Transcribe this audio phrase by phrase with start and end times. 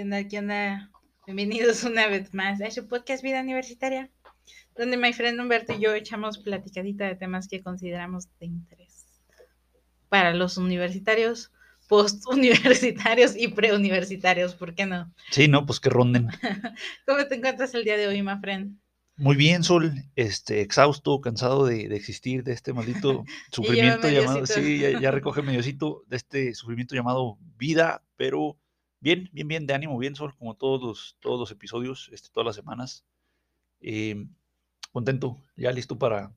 [0.00, 0.28] ¿Qué onda?
[0.28, 0.90] ¿Qué onda?
[1.26, 4.08] Bienvenidos una vez más a su podcast Vida Universitaria,
[4.74, 9.04] donde my friend Humberto y yo echamos platicadita de temas que consideramos de interés
[10.08, 11.52] para los universitarios,
[11.86, 15.12] post-universitarios y preuniversitarios, ¿por qué no?
[15.30, 16.28] Sí, no, pues que ronden.
[17.06, 18.80] ¿Cómo te encuentras el día de hoy, my friend?
[19.18, 24.78] Muy bien, Sol, este, exhausto, cansado de, de existir, de este maldito sufrimiento llamado, sí,
[24.78, 28.56] ya, ya recoge mediocito de este sufrimiento llamado vida, pero
[29.00, 32.46] bien, bien, bien, de ánimo, bien, Sol, como todos los, todos los episodios, este, todas
[32.46, 33.04] las semanas.
[33.80, 34.26] Eh,
[34.92, 36.32] contento, ya listo para,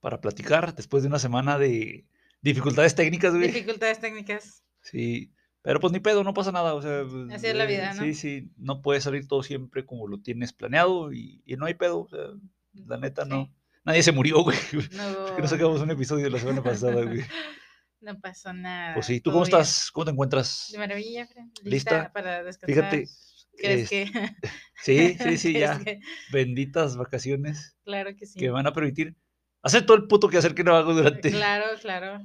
[0.00, 2.06] para platicar después de una semana de
[2.42, 3.48] dificultades técnicas, güey.
[3.48, 4.64] Dificultades técnicas.
[4.82, 7.02] Sí, pero pues ni pedo, no pasa nada, o sea,
[7.34, 8.02] Así es la vida, ¿no?
[8.02, 11.74] Sí, sí, no puede salir todo siempre como lo tienes planeado y, y no hay
[11.74, 12.20] pedo, o sea,
[12.86, 13.44] la neta no.
[13.44, 13.52] Sí.
[13.84, 14.58] Nadie se murió, güey.
[14.92, 17.22] No, Es que no sacamos un episodio la semana pasada, güey.
[18.00, 18.94] no pasó nada.
[18.94, 19.60] Pues sí, ¿tú cómo bien.
[19.60, 19.90] estás?
[19.90, 20.68] ¿Cómo te encuentras?
[20.72, 21.52] De maravilla, Fran.
[21.62, 22.12] ¿Lista, ¿Lista?
[22.12, 22.66] para descansar?
[22.90, 23.08] Fíjate,
[23.56, 24.10] ¿Crees es- que...?
[24.82, 25.78] Sí, sí, sí, ¿crees ya.
[25.84, 26.00] que-
[26.32, 28.38] Benditas vacaciones Claro que sí.
[28.38, 29.14] que van a permitir
[29.62, 32.24] hacer todo el puto que hacer que no hago durante, Claro, claro.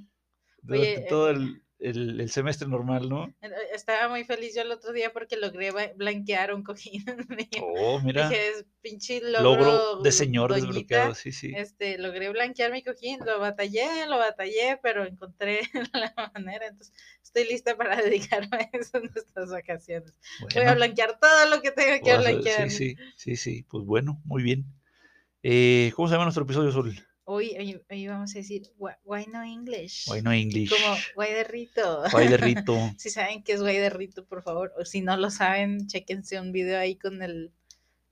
[0.62, 3.26] durante Oye, todo eh, el, el- el semestre normal, ¿no?
[3.42, 7.04] Eh, Estaba muy feliz yo el otro día porque logré blanquear un cojín.
[7.62, 10.66] Oh, mira, Dije, es pinche logro, logro de señor doñita".
[10.68, 11.52] desbloqueado, sí, sí.
[11.56, 15.62] Este, logré blanquear mi cojín, lo batallé, lo batallé, pero encontré
[15.94, 20.14] la manera, entonces estoy lista para dedicarme a eso en estas vacaciones.
[20.42, 22.70] Voy a blanquear todo lo que tenga que blanquear.
[22.70, 23.64] Sí, sí, sí, sí.
[23.70, 24.66] Pues bueno, muy bien.
[25.44, 26.96] Eh, ¿Cómo se llama nuestro episodio, Sol?
[27.28, 30.08] Hoy, hoy, hoy vamos a decir, why, why no English?
[30.08, 30.70] Why no English?
[30.70, 32.04] Como, guay de rito.
[32.14, 32.78] Why de Rito.
[33.00, 34.72] Si saben qué es guay de rito, por favor.
[34.78, 37.52] O si no lo saben, chéquense un video ahí con el,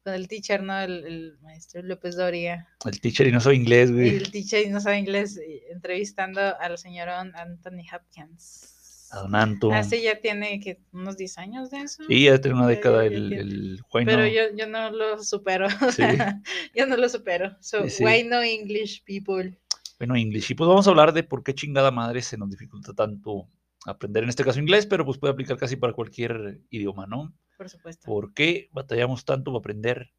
[0.03, 0.79] con el teacher, ¿no?
[0.81, 2.67] El, el maestro López Doria.
[2.83, 4.09] El teacher y no soy inglés, güey.
[4.15, 8.72] El teacher y no sabe inglés, eh, entrevistando al señor Anthony Hopkins.
[9.13, 9.71] A Don Anto.
[9.71, 12.03] Hace ya tiene que unos 10 años de eso.
[12.07, 14.27] Sí, ya tiene una década el, el Why Pero no.
[14.27, 15.67] yo, yo no lo supero.
[15.91, 16.01] Sí.
[16.75, 17.55] yo no lo supero.
[17.61, 19.55] So, Sí, why no English people?
[19.99, 20.49] Why no English.
[20.49, 23.47] Y pues vamos a hablar de por qué chingada madre se nos dificulta tanto
[23.85, 27.33] aprender en este caso inglés, pero pues puede aplicar casi para cualquier idioma, ¿no?
[27.55, 28.05] Por supuesto.
[28.07, 30.11] ¿Por qué batallamos tanto para aprender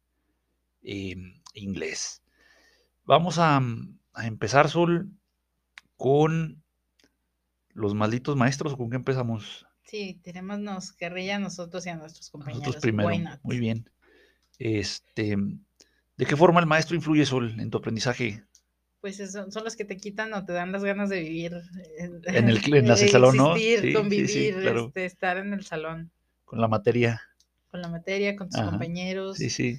[0.83, 1.15] eh,
[1.53, 2.23] inglés?
[3.03, 3.61] Vamos a,
[4.13, 5.09] a empezar, Sol,
[5.97, 6.63] con
[7.75, 9.67] los malditos maestros, ¿o con qué empezamos?
[9.83, 12.61] Sí, tirémonos carrilla a nosotros y a nuestros compañeros.
[12.61, 13.39] Nosotros primero.
[13.43, 13.87] Muy bien.
[14.57, 15.35] Este,
[16.17, 18.43] ¿de qué forma el maestro influye, Sol, en tu aprendizaje?
[19.01, 21.53] Pues eso, son los que te quitan o te dan las ganas de vivir
[21.99, 23.55] en, el en el salón, ¿no?
[23.55, 24.87] Sí, sí, sí, convivir, claro.
[24.87, 26.11] este, estar en el salón
[26.45, 27.21] Con la materia.
[27.69, 29.37] con la materia, con tus Ajá, compañeros.
[29.37, 29.77] Sí, sí.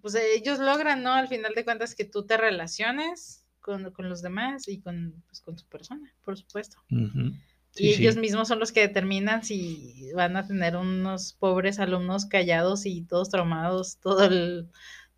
[0.00, 1.14] Pues ellos logran, ¿no?
[1.14, 5.40] Al final de cuentas que tú te relaciones con, con los demás y con, pues,
[5.40, 6.78] con tu persona, por supuesto.
[6.88, 8.02] Sí, y sí.
[8.02, 13.02] ellos mismos son los que determinan si van a tener unos pobres alumnos callados y
[13.02, 14.68] todos traumados todo el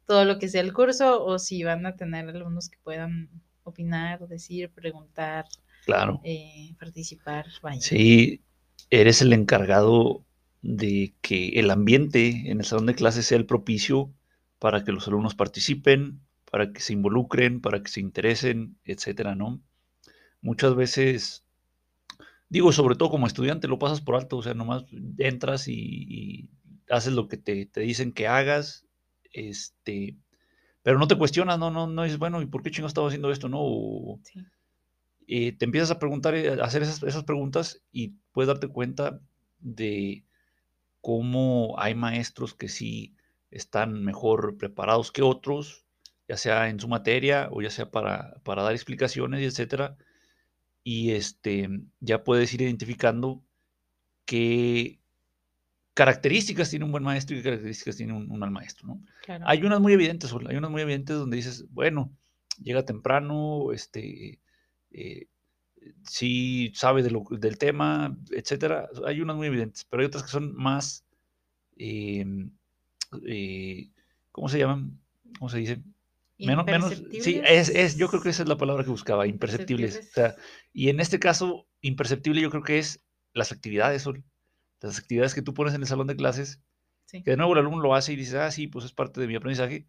[0.07, 3.31] todo lo que sea el curso o si van a tener alumnos que puedan
[3.65, 5.47] opinar, decir, preguntar,
[5.85, 6.21] Claro.
[6.25, 7.81] eh, participar, vaya.
[7.81, 8.43] Sí,
[8.91, 10.25] eres el encargado
[10.63, 14.13] de que el ambiente en el salón de clases sea el propicio
[14.59, 16.21] para que los alumnos participen,
[16.53, 19.63] para que se involucren, para que se interesen, etcétera, ¿no?
[20.43, 21.47] Muchas veces,
[22.49, 24.85] digo, sobre todo como estudiante, lo pasas por alto, o sea, nomás
[25.19, 26.51] entras y, y
[26.91, 28.87] haces lo que te, te dicen que hagas,
[29.33, 30.17] este,
[30.83, 33.33] pero no te cuestionas, no, no, no dices, bueno, ¿y por qué chingo estaba haciendo
[33.33, 33.59] esto, no?
[33.61, 34.41] O, Sí.
[35.27, 39.21] eh, te empiezas a preguntar, eh, a hacer esas, esas preguntas y puedes darte cuenta
[39.59, 40.25] de
[41.01, 43.17] cómo hay maestros que sí
[43.51, 45.87] están mejor preparados que otros,
[46.29, 49.97] ya sea en su materia o ya sea para, para dar explicaciones etcétera.
[50.85, 51.69] Y este,
[52.01, 53.43] ya puedes ir identificando
[54.25, 54.99] qué
[55.95, 59.03] características tiene un buen maestro y qué características tiene un, un mal maestro, ¿no?
[59.25, 59.45] Claro.
[59.47, 62.11] Hay unas muy evidentes, hay unas muy evidentes donde dices, bueno,
[62.63, 64.41] llega temprano, este,
[64.91, 65.27] eh,
[66.05, 68.89] sí sabe de lo- del tema, etcétera.
[69.07, 71.05] Hay unas muy evidentes, pero hay otras que son más,
[71.77, 72.51] em,
[73.27, 73.91] eh,
[74.31, 74.99] ¿cómo se llaman?
[75.39, 75.83] ¿Cómo se dice?
[76.39, 79.99] Menos, menos, sí, es, es, yo creo que esa es la palabra que buscaba, imperceptibles.
[80.11, 80.35] O sea,
[80.73, 84.25] y en este caso, imperceptible yo creo que es las actividades, Sol.
[84.81, 86.61] Las actividades que tú pones en el salón de clases,
[87.05, 87.23] Sí.
[87.23, 89.27] que de nuevo el alumno lo hace y dice, ah, sí, pues es parte de
[89.29, 89.87] mi aprendizaje,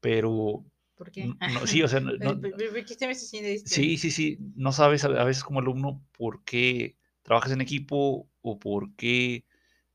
[0.00, 0.64] pero
[0.94, 1.26] ¿Por qué?
[1.26, 3.40] no, sí, o sea, no- Eh, no- ¿por- por- por qué se me hace así
[3.40, 3.68] de esto?
[3.68, 8.58] sí, sí, sí, no sabes a veces como alumno por qué trabajas en equipo o
[8.58, 9.44] por qué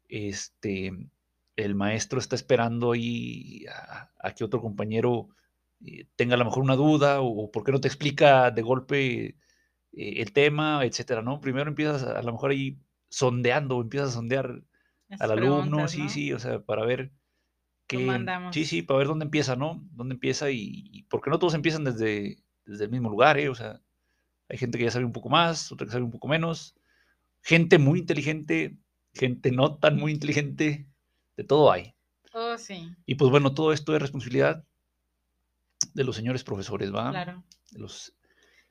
[0.10, 0.92] este,
[1.56, 5.30] el maestro está esperando ahí a, a que otro compañero
[6.16, 9.36] tenga a lo mejor una duda o por qué no te explica de golpe eh,
[9.94, 11.42] el tema, etcétera, ¿no?
[11.42, 12.78] Primero empiezas a, a lo mejor ahí
[13.10, 14.64] sondeando, empiezas a sondear
[15.20, 16.10] al alumno, sí, ¿no?
[16.10, 17.12] sí, o sea, para ver
[17.88, 18.56] ¿Cómo que, andamos?
[18.56, 19.86] sí, sí, para ver dónde empieza, ¿no?
[19.92, 23.50] Dónde empieza y, y porque no todos empiezan desde, desde el mismo lugar, ¿eh?
[23.50, 23.82] O sea,
[24.50, 26.76] hay gente que ya sabe un poco más, otra que sabe un poco menos,
[27.42, 28.78] gente muy inteligente,
[29.14, 30.88] gente no tan muy inteligente,
[31.38, 31.96] de todo hay.
[32.34, 34.66] Oh, sí, Y pues bueno, todo esto es responsabilidad
[35.94, 37.10] de los señores profesores, ¿va?
[37.12, 37.44] claro.
[37.72, 38.14] De los,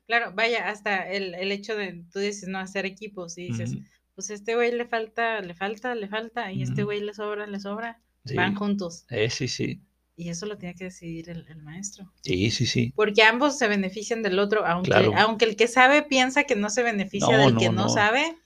[0.07, 3.77] Claro, vaya, hasta el, el hecho de, tú dices, no, hacer equipos y dices,
[4.17, 7.61] pues este güey le falta, le falta, le falta, y este güey le sobra, le
[7.61, 9.05] sobra, sí, van juntos.
[9.09, 9.81] eh, sí, sí,
[10.17, 12.13] Y eso lo tiene que decidir el, el maestro.
[12.23, 12.93] sí, sí, sí.
[12.97, 15.13] Porque ambos se benefician del otro, aunque, Claro.
[15.17, 17.89] aunque el que sabe piensa que no se beneficia No, del no, que no, no.
[17.89, 18.37] sabe,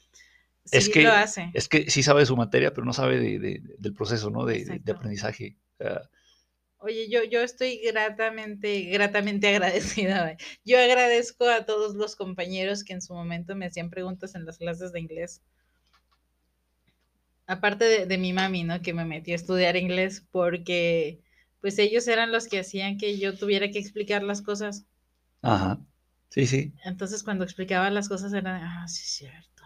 [0.67, 1.51] sí Es que- lo hace.
[1.55, 4.45] Es que sí sabe de su materia, pero no sabe de- de- del proceso, ¿no?
[4.45, 5.57] De, aprendizaje.
[6.85, 10.23] Oye, yo, yo estoy gratamente, gratamente agradecida.
[10.23, 10.37] güey.
[10.67, 14.59] Yo agradezco a todos los compañeros que en su momento me hacían preguntas en las
[14.59, 15.43] clases de inglés.
[17.47, 18.83] Aparte de, de mi mami, ¿no?
[18.83, 21.23] Que me metió a estudiar inglés porque
[21.63, 24.85] pues ellos eran los que hacían que yo tuviera que explicar las cosas.
[25.41, 25.81] Ajá.
[26.29, 26.73] Sí, sí.
[26.85, 29.63] Entonces cuando explicaba las cosas era, ah, sí es cierto.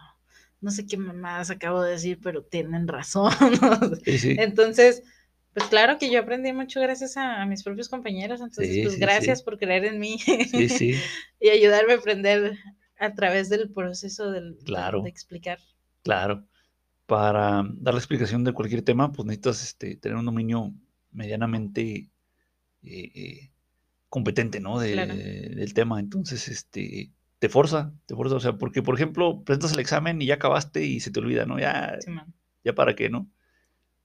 [0.61, 3.31] No sé qué mamadas acabo de decir, pero tienen razón.
[4.05, 4.35] Sí, sí.
[4.39, 5.03] Entonces,
[5.53, 8.39] pues claro que yo aprendí mucho gracias a, a mis propios compañeros.
[8.41, 9.45] Entonces, Sí, pues sí, gracias sí.
[9.45, 10.17] por creer en mí
[11.39, 12.57] y ayudarme a aprender
[12.99, 15.01] a través del proceso del, de- Claro.
[15.01, 15.59] de, explicar.
[16.03, 16.45] Claro.
[17.05, 20.73] Para dar la explicación de cualquier tema, pues necesitas este, tener un dominio
[21.11, 22.09] medianamente
[22.83, 23.51] eh, eh,
[24.09, 24.79] competente, ¿no?
[24.79, 25.15] De- Claro.
[25.15, 25.99] del tema.
[25.99, 28.35] Entonces, este, te forza, te forza.
[28.35, 31.45] O sea, porque, por ejemplo, presentas el examen y ya acabaste y se te olvida,
[31.45, 31.57] ¿no?
[31.59, 31.97] Ya,
[32.63, 33.27] ya para qué, ¿no?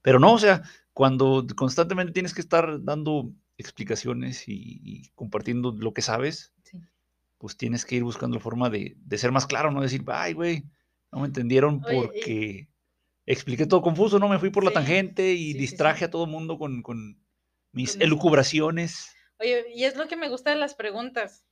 [0.02, 0.62] Pero no, o sea,
[0.94, 6.80] cuando constantemente tienes que estar dando explicaciones y, y compartiendo lo que sabes, Sí.
[7.38, 10.32] pues tienes que ir buscando la forma de, de ser más claro, no decir, ay,
[10.32, 10.64] güey,
[11.12, 12.68] no me entendieron Oye, y- porque
[13.26, 16.30] expliqué todo confuso, no me fui por la tangente y sí, distraje a todo el
[16.30, 17.18] mundo con, con
[17.72, 19.14] mis Con mis- elucubraciones.
[19.40, 21.44] Oye, y es lo que me gusta de las preguntas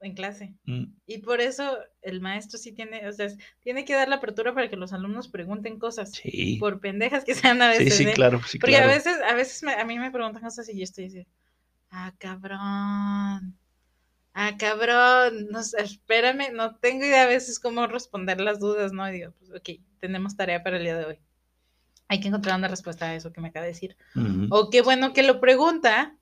[0.00, 0.54] en clase.
[0.66, 3.28] Mm, Y por eso el maestro sí tiene, o sea,
[3.60, 6.10] tiene que dar la apertura para que los alumnos pregunten cosas.
[6.12, 7.98] Sí, Por pendejas que sean a sí, veces.
[7.98, 8.14] sí, ¿eh?
[8.14, 8.90] claro, sí, Porque claro.
[8.90, 11.26] a veces, a veces me- a mí me preguntan cosas y yo estoy así,
[11.90, 12.58] ah, cabrón,
[14.34, 19.08] ah, cabrón, no espérame, no tengo idea a veces cómo responder las dudas, ¿no?
[19.08, 21.18] Y digo, pues ok, tenemos tarea para el día de hoy.
[22.08, 23.96] Hay que encontrar una respuesta a eso que me acaba de decir.
[24.50, 26.16] O qué bueno que lo pregunta.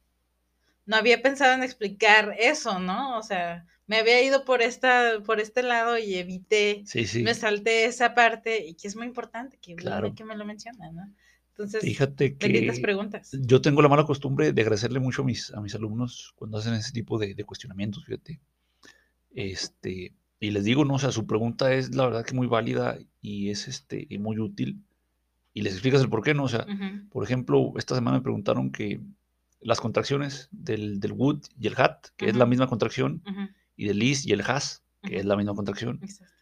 [0.87, 3.17] No había pensado en explicar eso, ¿no?
[3.19, 7.23] O sea, me había ido por esta, por este lado y evité, Sí, sí.
[7.23, 10.15] me salté esa parte y que es muy importante que, Claro.
[10.15, 11.03] que me lo menciona, ¿no?
[11.51, 13.31] Entonces, Fíjate que preguntas.
[13.33, 16.75] yo tengo la mala costumbre de agradecerle mucho a mis, a mis alumnos cuando hacen
[16.75, 18.41] ese tipo de, de cuestionamientos, fíjate.
[19.35, 22.99] Este, y les digo, no, o sea, su pregunta es la verdad que muy válida
[23.21, 24.81] y es este, y muy útil.
[25.53, 26.45] Y les explicas el por qué, ¿no?
[26.45, 26.67] O sea,
[27.11, 29.01] por ejemplo, esta semana me preguntaron que
[29.65, 33.23] las contracciones del, del would y el hat, que es la misma contracción,
[33.77, 35.99] y del is y el has, que es la misma contracción.
[36.03, 36.33] exacto.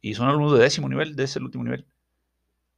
[0.00, 1.84] Y son alumnos de décimo nivel, de ese el último nivel.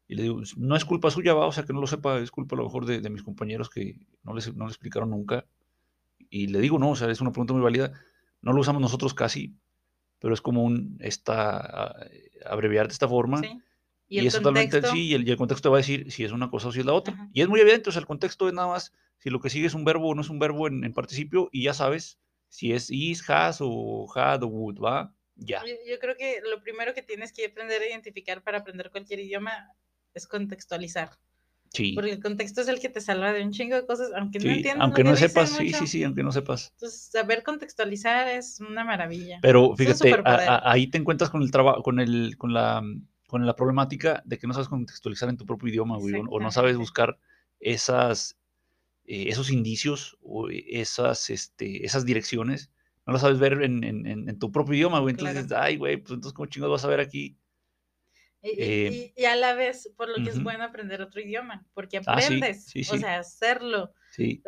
[0.09, 2.31] Y le digo, no es culpa suya, va, o sea, que no lo sepa, es
[2.31, 5.45] culpa a lo mejor de, de mis compañeros que no les, no le explicaron nunca.
[6.31, 7.93] Y le digo, no, o sea, es una pregunta muy válida.
[8.41, 9.55] No lo usamos nosotros casi,
[10.19, 11.95] pero es común esta, a-
[12.47, 13.39] abreviar de esta forma.
[13.41, 13.61] ¿Sí?
[14.09, 14.97] Y, el es totalmente contexto?
[14.97, 16.73] sí, y el, y el contexto te va a decir si es una cosa o
[16.73, 17.15] si es la otra.
[17.15, 17.29] Ajá.
[17.33, 19.67] Y es muy evidente, o sea, el contexto es nada más si lo que sigue
[19.67, 22.73] es un verbo o no es un verbo en, en participio, y ya sabes si
[22.73, 25.63] es is, has o had o would, va, ya.
[25.65, 29.21] Yo, yo creo que lo primero que tienes que aprender a identificar para aprender cualquier
[29.21, 29.53] idioma
[30.13, 31.11] es contextualizar.
[31.73, 34.39] Sí, Porque el contexto es el que te salva de un chingo de cosas, aunque
[34.41, 34.83] no sí, entiendas.
[34.85, 35.79] aunque no sepas, sí, mucho.
[35.79, 36.73] sí, sí, aunque no sepas.
[36.75, 39.39] Entonces, saber contextualizar es una maravilla.
[39.41, 42.83] Pero fíjate, a- a- ahí te encuentras con el trabajo, con el, con la,
[43.27, 46.51] con la problemática de que no sabes contextualizar en tu propio idioma, güey, o, no
[46.51, 47.19] sabes buscar
[47.61, 48.37] esas,
[49.07, 52.73] eh, esos indicios o esas, este, esas direcciones,
[53.07, 55.13] no las sabes ver en, en- en- en tu propio idioma, güey.
[55.13, 55.63] Entonces, Claro.
[55.65, 57.39] ay, güey, pues entonces, ¿cómo chingados vas a ver aquí?
[58.45, 61.65] Y, eh, y- y a la vez, por lo que es bueno aprender otro idioma,
[61.75, 63.95] porque Ah, sí, aprendes, sí, o sea, hacerlo.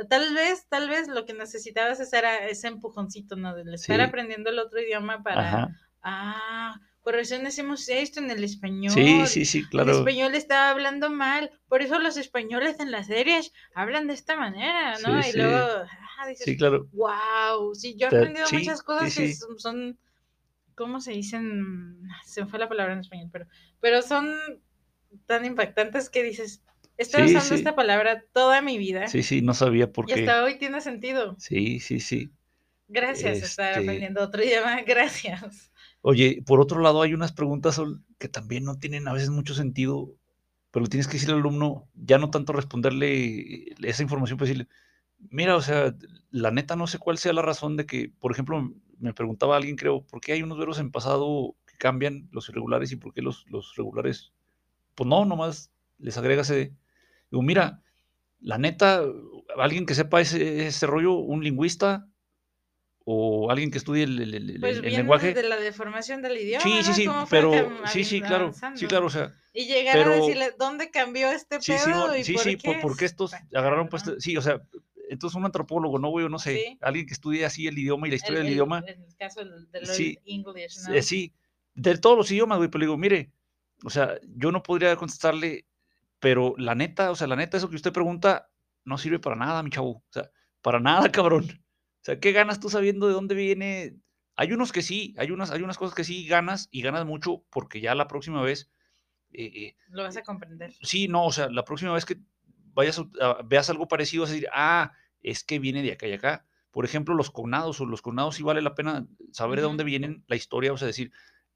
[0.09, 3.55] Tal vez, tal vez lo que necesitabas es era ese empujoncito, ¿no?
[3.55, 5.69] Del estar aprendiendo el otro idioma para, ajá.
[6.03, 8.95] ah, por razón hacemos esto en el español.
[8.95, 9.93] Sí, sí, sí, El claro.
[9.99, 14.99] español estaba hablando mal, por eso los españoles en las series hablan de esta manera,
[14.99, 15.21] ¿no?
[15.23, 15.39] Sí, y sí.
[15.39, 15.59] luego,
[16.19, 16.89] ah, dices, Sí, claro.
[16.93, 19.99] wow, sí, yo he aprendido sí, muchas cosas que son,
[20.75, 22.03] ¿cómo se dicen?
[22.27, 23.47] Se me fue la palabra en español, pero,
[23.81, 24.35] pero son
[25.27, 26.63] tan impactantes que dices,
[26.99, 30.21] Sí, usando esta palabra toda mi vida Sí, sí, no sabía por y qué.
[30.21, 31.37] hasta hoy tiene sentido.
[31.39, 32.31] Sí, sí, sí.
[32.89, 35.71] Gracias, estar Este- aprendiendo otro idioma, gracias.
[36.07, 37.81] Oye, por otro lado, hay unas preguntas
[38.19, 40.13] que también no tienen a veces mucho sentido,
[40.71, 44.69] pero tienes que decirle al alumno, ya no tanto responderle esa información, pues decirle,
[45.31, 45.97] mira, o sea,
[46.31, 49.77] la neta no sé cuál sea la razón de que, por ejemplo, me preguntaba alguien,
[49.77, 53.23] creo, ¿por qué hay unos verbos en pasado que cambian los irregulares y por qué
[53.23, 54.35] los, los regulares?
[54.95, 56.75] Pues no, nomás les agrega ese...
[57.31, 57.83] Digo, mira,
[58.41, 59.03] la neta,
[59.57, 62.07] alguien que sepa ese rollo, un lingüista,
[63.05, 65.35] o alguien que estudie el, el, el, Pues el lenguaje.
[65.35, 66.63] de la deformación del idioma.
[66.63, 67.53] Sí, sí, sí, pero
[67.87, 71.73] sí, sí, claro, sí, claro, o sea, Y llegar a decirle, ¿dónde cambió este sí,
[71.73, 72.13] pedo?
[72.15, 72.69] sí, y sí, por sí, qué?
[72.69, 74.63] por, porque estos agarraron pues, sí, o sea,
[75.11, 76.29] entonces un antropólogo, ¿no, güey?
[76.31, 76.79] No sé, Sí.
[76.81, 79.17] alguien que estudie así el idioma y la historia El- del el- idioma, En el
[79.17, 80.95] caso del, del Sí, Old English, ¿no?
[80.95, 81.35] eh, sí,
[81.75, 83.31] de todos los idiomas, güey, pero le digo, mire,
[83.85, 85.67] o sea, yo no podría contestarle,
[86.21, 88.49] pero la neta, o sea, la neta, eso que usted pregunta
[88.85, 90.31] no sirve para nada, mi chavo, o sea,
[90.63, 91.61] para nada, cabrón.
[92.05, 93.97] O sea, ¿qué ganas tú sabiendo de dónde viene?
[94.37, 97.47] Hay unos que sí, hay unas, hay unas cosas que sí ganas y ganas mucho
[97.49, 98.71] porque ya la próxima vez,
[99.33, 100.75] eh, eh, Lo vas a comprender.
[100.83, 102.19] sí, no, o sea, la próxima vez que
[102.75, 104.93] vayas a, veas algo parecido, vas a decir, ah,
[105.23, 106.45] es que viene de acá y acá.
[106.71, 110.25] Por ejemplo, los cognados o los cognados sí vale la pena saber de dónde vienen
[110.27, 111.11] la historia, o sea, decir,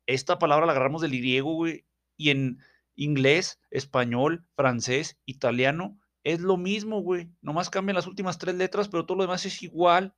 [0.06, 1.84] esta palabra la agarramos del griego, güey,
[2.16, 2.58] y en
[2.96, 7.30] inglés, español, francés, italiano, es lo mismo, güey.
[7.42, 10.14] Nomás cambian las últimas tres letras, pero todo lo demás es igual,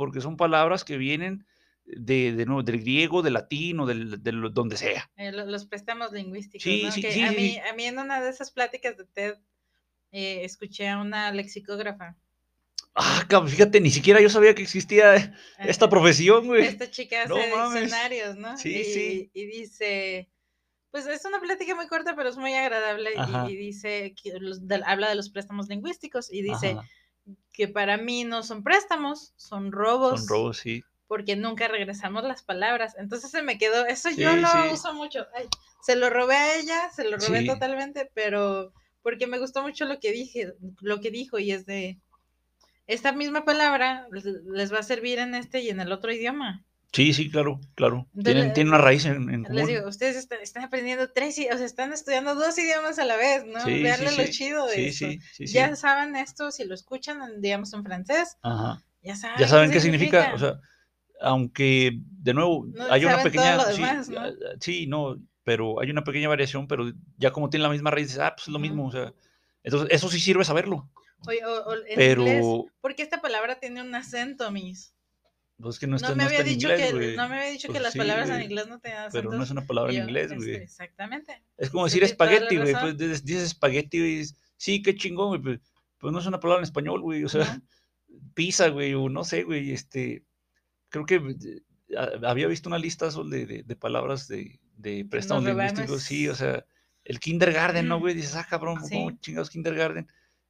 [0.00, 1.44] porque son palabras que vienen
[1.84, 5.10] de, de del griego, del latín o del, del- donde sea.
[5.16, 6.90] Eh, lo- los préstamos lingüísticos, Sí, ¿no?
[6.92, 9.34] sí, que sí, a, mí, a mí en una de esas pláticas de TED
[10.12, 12.16] eh, escuché a una lexicógrafa.
[12.94, 16.64] Ah, cabrón, fíjate, ni siquiera yo sabía que existía esta profesión, güey.
[16.64, 17.80] Esta chica No hace mames.
[17.82, 18.56] diccionarios, ¿no?
[18.56, 19.30] Sí, y, sí.
[19.34, 20.30] y dice,
[20.90, 23.10] pues es una plática muy corta, pero es muy agradable.
[23.48, 26.84] y- dice, que los- del- habla de los préstamos lingüísticos y dice Ajá,
[27.52, 30.20] que para mí no son préstamos, son robos.
[30.20, 30.84] Son robos, sí.
[31.08, 32.94] Porque nunca regresamos las palabras.
[32.98, 34.58] Entonces se me quedó, eso yo lo sí.
[34.72, 35.26] uso mucho.
[35.34, 35.48] Ay,
[35.82, 37.46] se lo robé a ella, se lo robé Sí.
[37.46, 41.98] totalmente, pero porque me gustó mucho lo que dije, lo que dijo, y es de
[42.86, 46.64] esta misma palabra les va a servir en este y en el otro idioma.
[46.92, 48.08] Sí, sí, claro, claro.
[48.16, 49.68] Entonces, Tienen, tienen una raíz en, en Les común.
[49.68, 53.44] digo, ustedes están, están aprendiendo tres, o sea, están estudiando dos idiomas a la vez,
[53.46, 53.60] ¿no?
[53.60, 54.32] Sí, sí, Veanle lo sí.
[54.32, 55.52] chido de Sí, sí, sí, sí.
[55.54, 58.82] Ya saben esto, si lo escuchan, digamos, en francés, Ajá.
[59.02, 60.32] ya saben, Ya saben qué significa.
[60.34, 60.60] O sea,
[61.20, 61.92] aunque,
[62.22, 63.56] de nuevo, No hay una pequeña.
[63.56, 64.20] lo sí, demás, ¿no?
[64.20, 64.30] ah,
[64.60, 68.34] sí, no, pero hay una pequeña variación, pero ya como tiene la misma raíz, ah,
[68.34, 68.88] pues es lo mismo.
[68.88, 69.12] O sea,
[69.62, 70.90] entonces, eso sí sirve saberlo.
[71.28, 72.46] Oye, o- o en Pero, inglés,
[72.80, 74.92] porque esta palabra tiene un acento, mis.
[75.60, 77.16] Pues es que no No, está, me no había está en dicho inglés, que, güey.
[77.16, 79.20] no me había dicho que Pues las sí, palabras en güey, inglés no tenían acentos.
[79.22, 80.54] Pero no es una palabra en inglés, este, güey.
[80.56, 81.42] exactamente.
[81.56, 82.72] Es como decir espagueti, güey.
[82.72, 85.40] Pues dices, espagueti y dices, sí, qué chingón, güey.
[85.42, 85.60] Pues,
[85.98, 87.24] pues no es una palabra en español, güey.
[87.24, 87.62] O sea, Ujú.
[88.34, 89.72] pizza, güey, o no sé, güey.
[89.72, 90.24] Este,
[90.88, 91.20] creo que
[92.22, 96.02] había visto una lista de, de, de palabras de, de préstamos lingüísticos.
[96.02, 96.64] Sí, o sea,
[97.04, 98.14] el kindergarten, ¿no, güey?
[98.14, 99.16] Dices, ah, cabrón, ¿cómo Sí.
[99.20, 100.06] chingados kindergarten?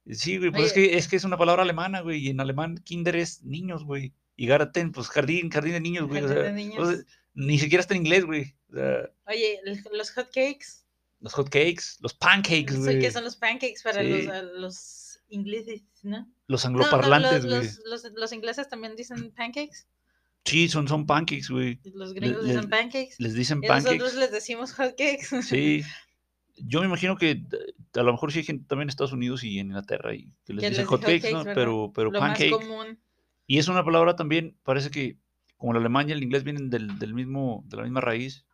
[0.09, 2.77] Sí, güey, pues es que, es que es una palabra alemana, güey, y en alemán
[2.83, 4.13] kinder es niños, güey.
[4.41, 6.23] Y garten, pues jardín, jardín de niños, güey.
[6.23, 7.05] O Jardín sea, de o sea, niños.
[7.35, 8.55] ni siquiera está en inglés, güey.
[8.71, 9.59] O sea, Oye,
[9.93, 10.65] los hotcakes,
[11.19, 12.99] los hot cakes, los pancakes, güey.
[12.99, 14.27] que son los pancakes para Sí.
[14.57, 16.27] los, ingleses, ¿no?
[16.47, 18.13] Los No, no, angloparlantes, los, güey.
[18.15, 19.85] los, ingleses también dicen pancakes.
[20.43, 21.79] Sí, son, son pancakes, güey.
[21.93, 23.17] Los gringos le- dicen pancakes.
[23.19, 24.15] Les dicen Y nosotros pancakes.
[24.19, 25.43] les decimos hotcakes.
[25.43, 25.83] Sí.
[26.57, 27.43] Yo me imagino que eh,
[27.93, 30.53] a lo mejor sí hay gente también en Estados Unidos y en Inglaterra y que
[30.53, 31.07] les Que dicen les hot ¿no?
[31.07, 31.53] hotcakes.
[31.53, 32.99] Pero, pero Lo más común.
[33.47, 35.17] Y es una palabra también, parece que
[35.57, 38.45] como el alemán y el inglés vienen del, del mismo, de la misma raíz,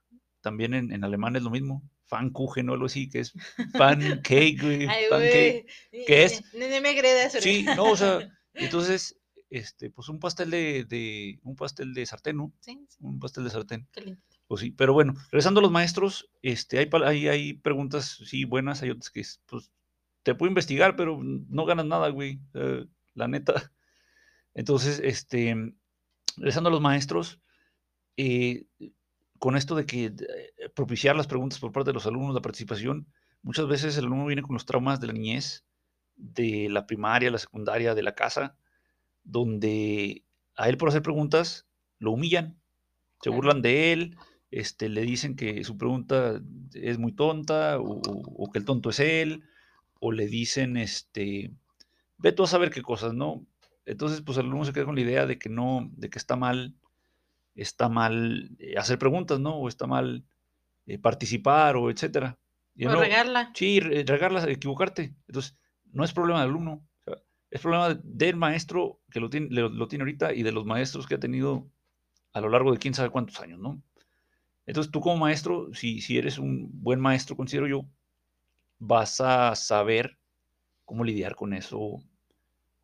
[0.41, 1.83] también en, en alemán es lo mismo.
[2.07, 3.33] Pfannkuchen o algo así, que es
[3.77, 4.87] pancake, güey.
[5.09, 5.65] Pancake.
[5.91, 6.41] ¿Qué es?
[6.53, 7.33] No, no me agredas.
[7.33, 8.19] Sí, no, o sea,
[8.53, 12.53] entonces, este, pues un pastel de, de un pastel de sartén, ¿no?
[12.59, 13.87] Sí, sí, Un pastel de sartén.
[13.91, 14.21] qué lindo.
[14.47, 18.81] Pues sí, pero bueno, regresando a los maestros, este, hay, hay, hay preguntas, sí, buenas,
[18.81, 19.71] hay otras que, es, pues,
[20.23, 23.71] te puedo investigar, pero no ganas nada, güey, eh, la neta.
[24.57, 25.55] Entonces, este,
[26.37, 27.41] regresando a los maestros,
[28.17, 28.65] eh,
[29.39, 33.07] con esto de que eh, propiciar las preguntas por parte de los alumnos, la participación,
[33.43, 35.65] muchas veces el alumno viene con los traumas de la niñez,
[36.15, 38.57] de la primaria, la secundaria, de la casa,
[39.23, 41.67] donde a él por hacer preguntas
[41.99, 42.59] lo humillan,
[43.21, 44.17] se burlan de él,
[44.51, 46.41] este, le dicen que su pregunta
[46.73, 49.43] es muy tonta o, o- o que el tonto es él,
[49.99, 51.51] o le dicen, este,
[52.17, 53.45] ve tú a saber qué cosas, ¿no?
[53.87, 56.35] Entonces, pues el alumno se queda con la idea de que no, de que está
[56.35, 56.75] mal,
[57.55, 59.55] está mal eh, hacer preguntas, ¿no?
[59.55, 60.23] O está mal
[60.85, 62.37] eh, participar o etcétera.
[62.75, 63.51] Y O nuevo, regarla.
[63.55, 65.15] Sí, re- regarlas, equivocarte.
[65.27, 65.55] Entonces,
[65.93, 67.15] no es problema del alumno, o sea,
[67.49, 71.07] es problema del maestro que lo tiene, lo, lo tiene ahorita y de los maestros
[71.07, 71.67] que ha tenido
[72.33, 73.81] a lo largo de quién sabe cuántos años, ¿no?
[74.65, 77.85] Entonces, tú como maestro, si, si eres un buen maestro, considero yo,
[78.79, 80.17] vas a saber
[80.85, 82.03] cómo lidiar con eso,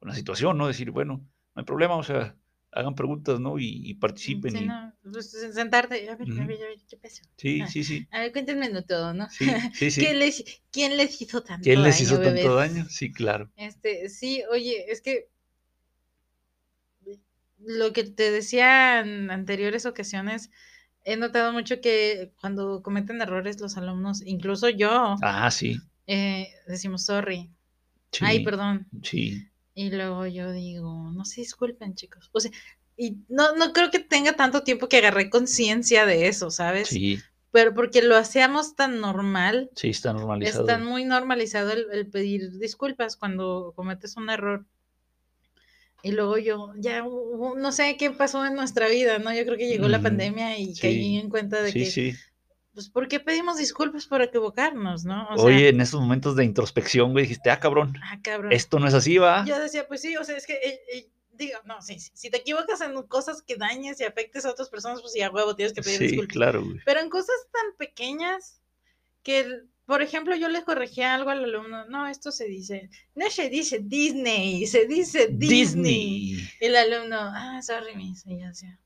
[0.03, 0.67] con la situación, ¿no?
[0.67, 2.35] Decir, bueno, no hay problema, o sea,
[2.73, 3.57] hagan preguntas, ¿no?
[3.57, 4.51] Y, y participen.
[4.51, 7.21] Sí, y- no, pues, sentarte, a ver, a ver, a ver, ¿qué pasó?
[7.37, 8.05] Sí, Ah, sí, sí.
[8.11, 9.29] A ver, cuéntenmelo todo, ¿no?
[9.29, 10.01] Sí, sí, sí.
[10.01, 12.73] ¿Quién, les, ¿Quién les hizo tanto ¿Quién les daño, hizo tanto bebés?
[12.73, 12.85] daño?
[12.89, 13.49] Sí, claro.
[13.55, 15.29] Este, sí, oye, es que
[17.59, 20.51] lo que te decía en anteriores ocasiones,
[21.05, 25.77] he notado mucho que cuando cometen errores los alumnos, incluso yo, Ah, sí.
[26.07, 27.49] eh, decimos sorry,
[28.11, 28.25] Sí.
[28.25, 29.47] ay, perdón, Sí.
[29.75, 32.29] Y luego yo digo, no se disculpen, chicos.
[32.33, 32.51] O sea,
[32.97, 36.99] y no, no creo que tenga tanto tiempo que agarré conciencia de eso, ¿sabes?
[36.99, 40.69] Sí, Pero porque lo hacíamos tan normal, sí, está normalizado.
[40.69, 44.65] está muy normalizado el, el pedir disculpas cuando cometes un error.
[46.03, 49.33] Y luego yo, ya, no sé qué pasó en nuestra vida, ¿no?
[49.33, 51.95] Yo creo que llegó la Ujú, pandemia y sí, caí en cuenta de Sí, que,
[51.95, 52.13] sí.
[52.73, 55.27] Pues, ¿por qué pedimos disculpas por equivocarnos, no?
[55.29, 58.51] O sea, Oye, en esos momentos de introspección, güey, dijiste, ah, cabrón, ah, cabrón.
[58.51, 59.45] esto no es así, va.
[59.45, 62.29] Yo decía, pues sí, o sea, es que, eh, eh, digo, no, sí, sí, si
[62.29, 65.55] te equivocas en cosas que dañes y afectes a otras personas, pues sí, a huevo
[65.55, 66.33] tienes que pedir Sí, disculpas.
[66.33, 66.79] claro, güey.
[66.85, 68.61] Pero en cosas tan pequeñas
[69.21, 73.49] que, por ejemplo, yo le corregía algo al alumno, no, esto se dice, no se
[73.49, 76.31] dice Disney, se dice Disney.
[76.31, 76.49] Disney.
[76.59, 77.93] El alumno, ah, sorry,
[78.25, 78.79] yo decía,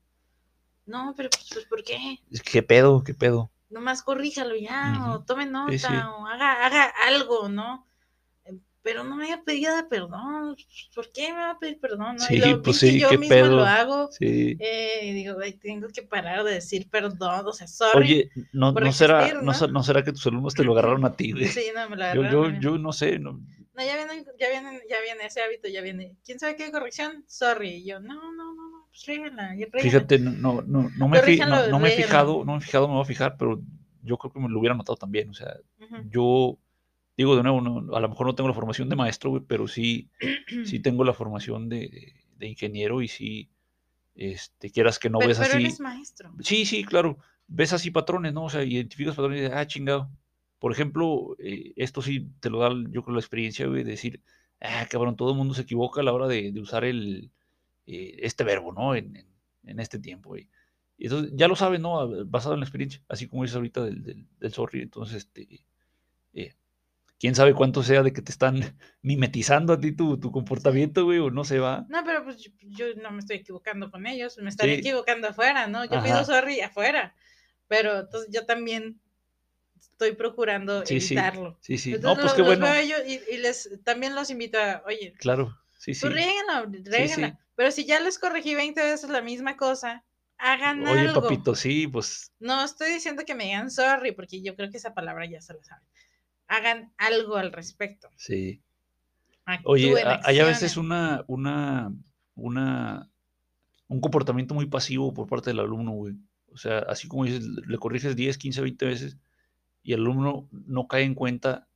[0.86, 2.18] no, pero pues, ¿por qué?
[2.44, 3.02] ¿Qué pedo?
[3.02, 3.50] ¿Qué pedo?
[3.70, 5.86] Nomás corríjalo ya, o tome nota, Sí, sí.
[5.86, 7.86] o haga, haga algo, ¿no?
[8.46, 10.56] Eh, Pero no me haya pedido perdón.
[10.94, 12.16] ¿Por qué me va a pedir perdón?
[12.16, 12.24] ¿no?
[12.24, 13.56] Sí, y luego pues sí, yo qué mismo pedo.
[13.58, 14.08] lo hago.
[14.12, 14.56] Sí.
[14.58, 17.98] eh, y digo, "Ay, tengo que parar de decir perdón, o sea, sorry.
[18.04, 19.54] Oye, no, no será, existir, no, ¿no?
[19.54, 21.46] se- no será que tus alumnos te lo agarraron a ti, güey.
[21.46, 23.32] Sí, no, me la Yo, agarraron yo, no sé, no,
[23.74, 26.16] No, ya viene, ya viene, ya viene ese hábito, ya viene.
[26.24, 27.24] ¿Quién sabe qué corrección?
[27.28, 27.76] Sorry.
[27.76, 28.67] Y yo, no, no, no,
[29.70, 32.60] pues fíjate, no, no, no, me, fi- no, no me he fijado, no me he
[32.60, 33.60] fijado, me voy a fijar, pero
[34.02, 35.56] yo creo que me lo hubiera notado también, o sea,
[36.10, 36.58] yo
[37.16, 39.66] digo de nuevo, no, a lo mejor no tengo la formación de maestro, güey, pero
[39.68, 40.08] sí,
[40.64, 43.48] sí tengo la formación de, de- de ingeniero y sí,
[44.14, 45.64] este, quieras que no pero, ves pero así.
[45.64, 46.32] eres maestro.
[46.40, 47.18] Sí, sí, claro.
[47.46, 48.44] Ves así patrones, ¿no?
[48.44, 50.10] O sea, identificas patrones y dices, ah, chingado.
[50.58, 54.20] Por ejemplo, eh, esto sí te lo da, yo creo, la experiencia, güey, de decir,
[54.60, 57.30] ah, cabrón, todo el mundo se equivoca a la hora de, de usar el,
[57.88, 58.94] eh, este verbo, ¿no?
[58.94, 59.26] En, en-
[59.64, 60.48] en este tiempo, güey.
[60.96, 62.24] Y entonces, ya lo sabes, ¿no?
[62.26, 64.82] Basado en la experiencia, así como dices ahorita del, del, del sorry.
[64.82, 65.64] Entonces, este,
[66.32, 66.54] eh,
[67.20, 68.56] quién sabe cuánto sea de que te están
[69.02, 71.86] mimetizando a ti tu, tu comportamiento, güey, o no se va.
[71.88, 74.80] No, pero pues yo, yo no me estoy equivocando con ellos, me estaría Sí.
[74.80, 75.84] equivocando afuera, ¿no?
[75.84, 76.24] Yo pido Ajá.
[76.24, 77.14] sorry afuera,
[77.68, 79.00] pero entonces yo también
[79.78, 81.14] estoy procurando Sí, sí.
[81.14, 81.58] evitarlo.
[81.60, 81.90] Sí, sí.
[81.92, 82.66] No, Entonces pues lo- qué los bueno.
[82.66, 86.00] veo y, y les también los invito a, oye, Claro, sí, sí.
[86.84, 87.32] pues sí.
[87.56, 90.04] Pero si ya les corregí 20 veces la misma cosa,
[90.36, 91.22] hagan Oye, algo.
[91.22, 94.94] papito, sí, pues No estoy diciendo que me digan sorry, porque yo creo que esa
[94.94, 95.84] palabra ya se la saben.
[96.46, 98.10] Hagan algo al respecto.
[98.16, 98.60] sí.
[99.64, 101.90] Oye, a- hay a veces una, una,
[102.34, 103.08] una,
[103.88, 106.16] un comportamiento muy pasivo por parte del alumno, güey.
[106.52, 109.16] O sea, así como dices, le corriges 10, 15, 20 veces
[109.82, 111.66] y el alumno no cae en cuenta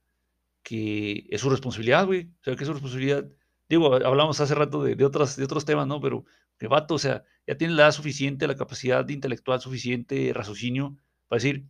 [0.62, 2.28] que es su responsabilidad, güey.
[2.40, 3.26] O sea, que es su responsabilidad.
[3.72, 5.98] Digo, hablamos hace rato de, de otras, de otros temas, ¿no?
[5.98, 6.26] Pero
[6.58, 11.38] que vato, o sea, ya tiene la edad suficiente, la capacidad intelectual suficiente, raciocinio, para
[11.38, 11.64] decir,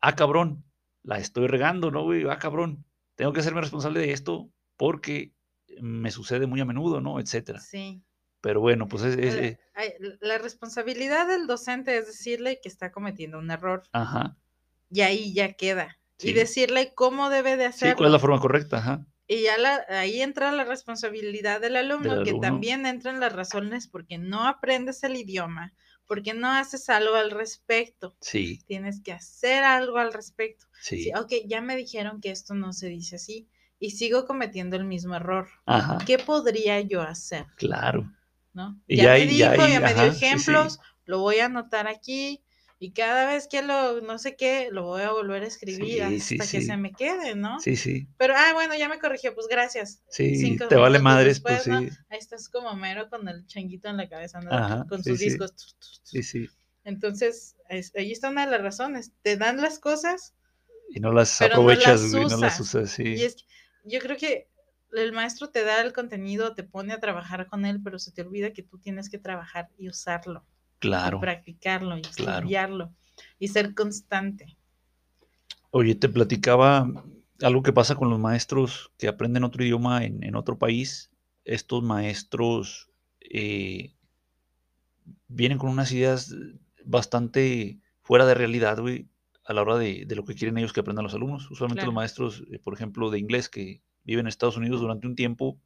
[0.00, 0.64] ah, cabrón,
[1.02, 2.22] la estoy regando, ¿no, güey?
[2.30, 2.84] Ah, cabrón,
[3.16, 5.32] tengo que hacerme responsable de esto porque
[5.80, 7.18] me sucede muy a menudo, ¿no?
[7.18, 7.58] Etcétera.
[7.58, 8.00] Sí.
[8.40, 12.92] Pero bueno, pues es, es- La- eh, La responsabilidad del docente es decirle que está
[12.92, 14.36] cometiendo un error ajá.
[14.88, 15.98] y ahí ya queda.
[16.18, 16.28] Sí.
[16.28, 17.96] Y decirle cómo debe de Sí, hacerlo.
[17.96, 18.76] ¿cuál es la forma correcta?
[18.78, 19.04] Ajá.
[19.26, 22.40] Y ya la- ahí entra la responsabilidad del alumno, que alumno.
[22.40, 25.72] también entran las razones porque no aprendes el idioma,
[26.06, 28.16] porque no haces algo al respecto.
[28.20, 30.66] Sí, Tienes que hacer algo al respecto.
[30.80, 31.04] sí.
[31.04, 34.84] Sí, ok, ya me dijeron que esto no se dice así y sigo cometiendo el
[34.84, 35.48] mismo error.
[35.66, 35.98] Ajá.
[36.06, 37.46] ¿Qué podría yo hacer?
[37.56, 38.10] Claro.
[38.52, 38.78] ¿No?
[38.86, 40.26] Y ya ya me dijo, ya me dio ajá, sí, sí.
[40.26, 42.43] ejemplos, lo voy a anotar aquí
[42.78, 46.20] y cada vez que lo, no sé qué, lo voy a volver a escribir Sí,
[46.20, 46.66] sí, hasta que sí.
[46.66, 47.58] se me quede, ¿no?
[47.60, 48.06] Sí, sí.
[48.16, 50.02] Pero, ah, bueno, ya me corrigió, pues gracias.
[50.08, 51.70] Sí, Cinco te vale madres, pues después, sí.
[51.70, 51.76] ¿no?
[52.10, 54.50] Ahí estás como mero con el changuito en la cabeza, ¿no?
[54.50, 55.30] Ajá, con sí, sus sí.
[55.30, 55.54] discos.
[56.02, 56.48] Sí, sí.
[56.84, 59.12] Entonces, es- ahí está una de las razones.
[59.22, 60.34] Te dan las cosas
[60.88, 62.60] Y no las no aprovechas, las güey, no las usas.
[62.60, 63.02] usas, sí.
[63.16, 63.44] y es que
[63.84, 64.48] yo creo que
[64.92, 68.22] el maestro te da el contenido, te pone a trabajar con él, pero se te
[68.22, 70.46] olvida que tú tienes que trabajar y usarlo,
[70.78, 71.18] Claro.
[71.18, 72.38] y practicarlo y claro.
[72.38, 72.92] estudiarlo
[73.38, 74.56] y ser constante.
[75.70, 76.86] Oye, te platicaba
[77.42, 81.10] algo que pasa con los maestros que aprenden otro idioma en, en otro país.
[81.44, 83.94] Estos maestros eh,
[85.28, 86.34] vienen con unas ideas
[86.84, 89.08] bastante fuera de realidad, güey.
[89.46, 91.50] a la hora de, de lo que quieren ellos que aprendan los alumnos.
[91.50, 91.88] Usualmente Claro.
[91.92, 95.58] los maestros, eh, por ejemplo, de inglés que viven en Estados Unidos durante un tiempo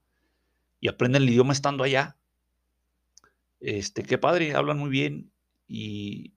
[0.80, 2.16] y aprenden el idioma estando allá.
[3.60, 5.30] Este, qué padre, hablan muy bien
[5.66, 6.34] y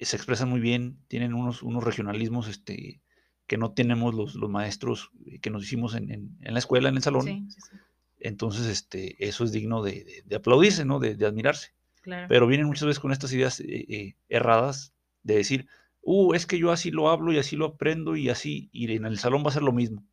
[0.00, 3.00] se expresan muy bien, tienen unos, unos regionalismos este,
[3.46, 5.10] que no tenemos los, los maestros
[5.40, 7.22] que nos hicimos en, en- en la escuela, en el salón.
[7.24, 7.76] Sí, sí, sí,
[8.20, 10.98] Entonces, este, eso es digno de, de- de aplaudirse, ¿no?
[10.98, 11.74] De, de admirarse.
[12.02, 12.26] claro.
[12.28, 15.66] Pero vienen muchas veces con estas ideas eh, eh, erradas de decir,
[16.02, 19.06] uh, es que yo así lo hablo y así lo aprendo y así, y en
[19.06, 20.04] el salón va a ser lo mismo.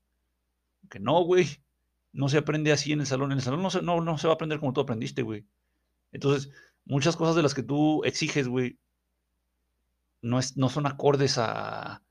[0.89, 1.47] Que no, güey,
[2.13, 3.32] no se aprende así en el salón.
[3.32, 5.45] En el salón no se, no, no se va a aprender como tú aprendiste, güey.
[6.12, 6.52] Entonces,
[6.86, 8.78] muchas cosas de las que tú exiges, güey,
[10.21, 12.04] no, es, no son acordes a,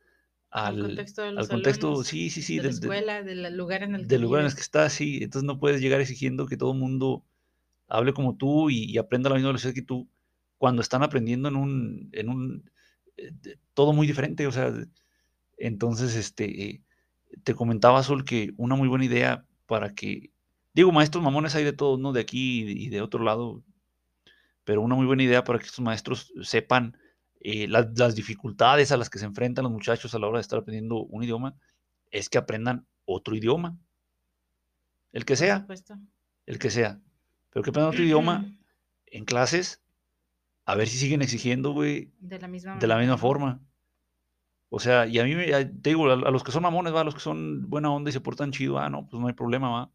[0.50, 1.48] al contexto al
[2.04, 4.46] sí, sí, sí, de la del- escuela, del lugar en el que del lugar en
[4.48, 4.62] el que vives.
[4.62, 5.18] estás, sí.
[5.22, 7.24] Entonces no puedes llegar exigiendo que todo el mundo
[7.88, 10.08] hable como tú y, y aprenda la misma velocidad que tú
[10.58, 12.70] cuando están aprendiendo en un, en un,
[13.16, 14.72] eh, de- todo muy diferente, o sea,
[15.58, 16.82] entonces, este, eh,
[17.44, 20.32] te comentaba, Sol, que una muy buena idea para que,
[20.74, 22.12] digo, maestros mamones hay de todos, ¿no?
[22.12, 23.62] De aquí y de otro lado,
[24.70, 26.96] pero una muy buena idea para que estos maestros sepan
[27.40, 30.42] eh, las, las dificultades a las que se enfrentan los muchachos a la hora de
[30.42, 31.56] estar aprendiendo un idioma,
[32.12, 33.76] es que aprendan otro idioma,
[35.10, 35.66] el que sea,
[36.46, 37.00] el que sea,
[37.50, 38.46] pero que aprendan otro idioma
[39.06, 39.82] en clases,
[40.66, 43.60] a ver si siguen exigiendo, güey, De la misma de la misma forma.
[44.68, 47.04] O sea, y a mí, te digo, a, a los que son mamones, va, a
[47.04, 49.68] los que son buena onda y se portan chido, ah, no, pues no hay problema,
[49.68, 49.90] va.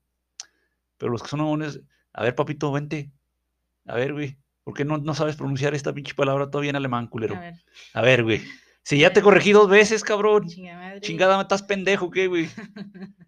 [0.97, 1.79] Pero los que son mamones,
[2.11, 3.09] a ver, papito, vente.
[3.85, 7.07] A ver, güey, ¿por qué no, no sabes pronunciar esta pinche palabra todavía en alemán,
[7.07, 7.35] culero?
[7.35, 7.53] A ver,
[7.93, 8.41] A ver, güey.
[8.83, 10.47] Si ya te corregí dos veces, cabrón.
[10.47, 11.01] chingada madre.
[11.01, 12.49] Chingada, estás pendejo, ¿qué, güey?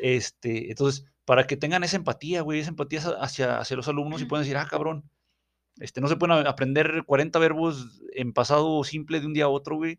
[0.00, 4.24] Este, entonces, para que tengan esa empatía, güey, esa empatía hacia- hacia, los alumnos y
[4.26, 5.08] puedan decir, ah, cabrón,
[5.78, 9.76] este, no se pueden aprender 40 verbos en pasado simple de un día a otro,
[9.76, 9.98] güey.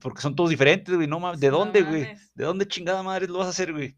[0.00, 1.40] Porque son todos diferentes, güey, no mames.
[1.40, 2.06] ¿De dónde, güey?
[2.34, 3.96] ¿De dónde chingada madre lo vas a hacer, güey?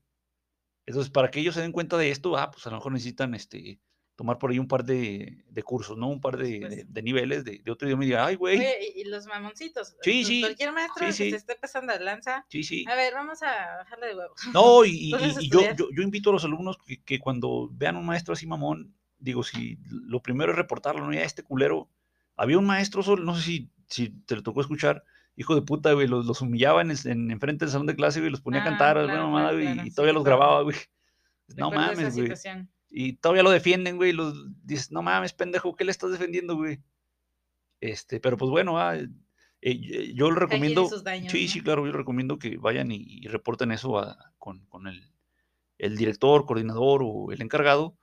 [0.86, 3.34] Entonces, para que ellos se den cuenta de esto, ah, pues a lo mejor necesitan,
[3.34, 3.80] este,
[4.16, 6.08] tomar por ahí un par de, de cursos, ¿no?
[6.08, 9.26] Un par de, de- niveles de, otro idioma y diga, ay, güey, y, y los
[9.26, 9.88] mamoncitos.
[10.02, 11.30] Sí, pues, sí, Cualquier maestro sí, que sí.
[11.30, 12.44] se esté pasando de lanza.
[12.48, 12.84] sí, sí.
[12.88, 14.34] A ver, vamos a bajarle de huevo.
[14.54, 17.96] No, y, y- y yo, yo, yo invito a los alumnos que, que cuando vean
[17.96, 21.12] un maestro así mamón, digo, si lo primero es reportarlo, ¿no?
[21.12, 21.88] Ya este culero.
[22.36, 25.04] Había un maestro, Sol, no sé si, si te lo tocó escuchar,
[25.36, 28.20] hijo de puta, güey, los, los humillaba en, el- en enfrente del salón de clase,
[28.20, 30.24] güey, los ponía a Ah, cantar, claro, alguna claro, güey, claro, y sí, todavía los
[30.24, 30.76] grababa, güey.
[31.56, 32.28] No mames, güey.
[32.94, 34.34] Y todavía lo defienden, güey, los
[34.66, 36.78] dices, no mames, pendejo, ¿qué le estás defendiendo, güey?
[37.80, 39.08] Este, pero pues bueno, ah, eh,
[39.62, 41.48] eh, yo le recomiendo, daños, sí, ¿no?
[41.52, 45.10] sí, claro, yo recomiendo que vayan y, y reporten eso a- con, con el,
[45.78, 47.96] el director, coordinador o el encargado,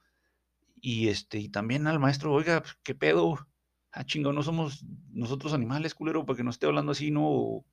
[0.81, 3.47] y este, y también al maestro, oiga, pues, ¿qué pedo?
[3.91, 7.63] Ah, chingo, no somos nosotros animales, culero, para que nos esté hablando así, no,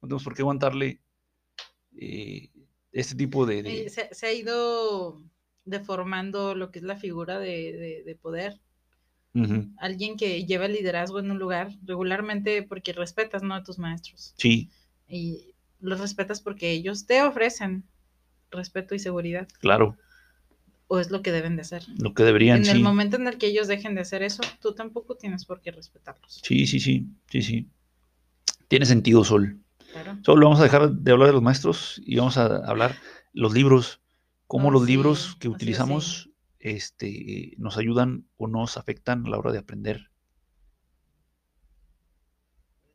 [0.00, 1.00] no tenemos por qué aguantarle
[2.00, 2.50] eh,
[2.92, 5.22] este tipo de, de- Eh, se, se ha ido
[5.68, 8.60] deformando lo que es la figura de, de- de poder.
[9.76, 13.54] Alguien que lleva el liderazgo en un lugar regularmente porque respetas ¿no?
[13.54, 14.34] a tus maestros.
[14.36, 14.68] Sí,
[15.08, 17.84] Y los respetas porque ellos te ofrecen
[18.50, 19.46] respeto y seguridad.
[19.60, 19.96] claro,
[20.88, 21.84] O es lo que deben de hacer.
[21.98, 22.70] lo que deberían, En sí.
[22.72, 25.70] el momento en el que ellos dejen de hacer eso, tú tampoco tienes por qué
[25.70, 26.40] respetarlos.
[26.42, 27.68] Sí, sí, sí, sí, sí.
[28.68, 29.60] Tiene sentido, Sol.
[29.92, 30.18] Claro.
[30.22, 32.96] Solo vamos a dejar de hablar de los maestros y vamos a hablar
[33.32, 34.00] los libros,
[34.48, 36.30] cómo Oh, los sí, libros que utilizamos
[36.60, 40.10] este, nos ayudan o nos afectan a la hora de aprender.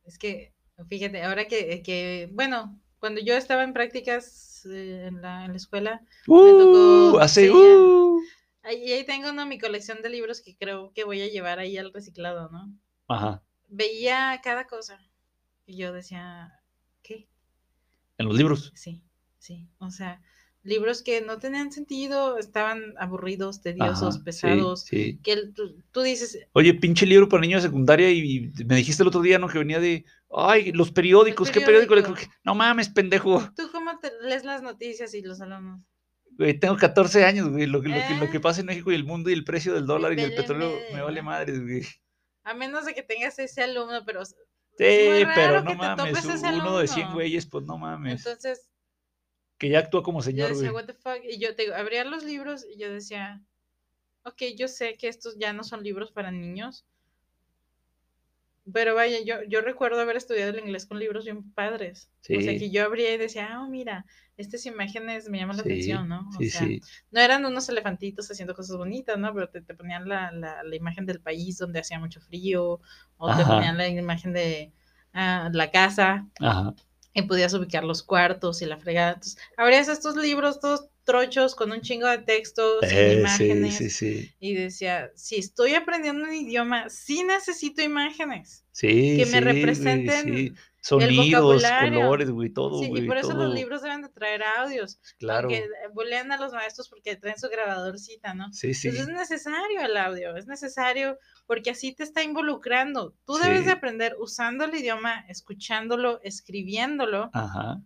[0.04, 0.54] Es que,
[0.88, 5.56] fíjate, ahora que, que, bueno, cuando yo estaba en prácticas eh, en, la, en la
[5.56, 7.12] escuela, ¡Uh!
[7.12, 8.20] tocó- hace ¡uh!
[8.62, 9.46] ahí, ahí tengo ¿no?
[9.46, 12.72] mi colección de libros que creo que voy a llevar ahí al reciclado, ¿no?
[13.08, 13.42] Ajá.
[13.68, 14.98] Veía cada cosa
[15.66, 16.52] y yo decía,
[17.02, 17.28] ¿qué?
[18.18, 18.72] En los libros.
[18.74, 19.02] Sí,
[19.38, 20.22] sí, o sea,
[20.64, 25.20] libros que no tenían sentido, estaban aburridos, tediosos, Ajá, pesados, sí.
[25.22, 29.02] que el- tú, tú dices, Oye, pinche libro para niños de secundaria y me dijiste
[29.02, 29.46] el otro día, ¿no?
[29.48, 31.94] Que venía de, ay, los periódicos, ¿qué periódico?
[31.94, 32.02] Le.
[32.42, 33.46] No mames, pendejo.
[33.54, 35.80] ¿tú cómo te lees las noticias y los alumnos?
[36.36, 37.66] Güey, tengo 14 años, güey.
[37.66, 38.40] Lo, que- lo, que, lo que Ah.
[38.40, 40.70] pasa en México y el mundo y el precio del dólar y del vale petróleo
[40.70, 41.26] me madre, vale ¿no?
[41.26, 41.82] madres, güey.
[42.42, 44.34] A menos de que tengas ese alumno, pero Sí,
[44.76, 47.14] pero no mames, uno de 100 alumno.
[47.14, 48.26] güeyes, pues no mames.
[48.26, 48.68] Entonces,
[49.58, 50.72] que ya actúa como yo señor, decía, güey.
[50.72, 53.42] what the fuck, y yo te digo, abría los libros y yo decía,
[54.24, 56.86] ok, yo sé que estos ya no son libros para niños,
[58.72, 62.10] pero vaya, yo, yo recuerdo haber estudiado el inglés con libros bien padres.
[62.32, 62.58] O sea, Sí.
[62.58, 64.06] que yo abría y decía, ah, mira,
[64.38, 66.30] estas imágenes me llaman la Sí, atención, ¿no?
[66.30, 66.80] O sí, sea, sí.
[67.10, 69.32] no eran unos elefantitos haciendo cosas bonitas, ¿no?
[69.34, 72.80] Pero te, te ponían la, la, la imagen del país donde hacía mucho frío,
[73.18, 73.46] o te Ajá.
[73.46, 74.72] ponían la imagen de,
[75.12, 76.74] a la casa Ajá.
[77.14, 79.14] Y podías ubicar los cuartos y la fregada.
[79.14, 83.70] Entonces, abrías estos libros todos trochos con un chingo de textos y Eh, sí, imágenes.
[83.70, 84.34] sí, sí.
[84.40, 88.64] Y decía, si estoy aprendiendo un idioma, sí necesito imágenes.
[88.72, 90.54] Sí, Que me sí, representen sí.
[90.84, 93.04] Sonidos, colores, güey, todo, Sí, güey.
[93.04, 93.44] y por eso todo.
[93.46, 95.00] los libros deben de traer audios.
[95.18, 95.48] Claro.
[95.48, 98.52] Aunque bolean a los maestros porque traen su grabadorcita, ¿no?
[98.52, 98.88] Sí, sí.
[98.88, 103.14] Entonces es necesario el audio, es necesario porque así te está involucrando.
[103.24, 107.30] Tú debes de aprender usando el idioma, escuchándolo, escribiéndolo.
[107.32, 107.80] Ajá.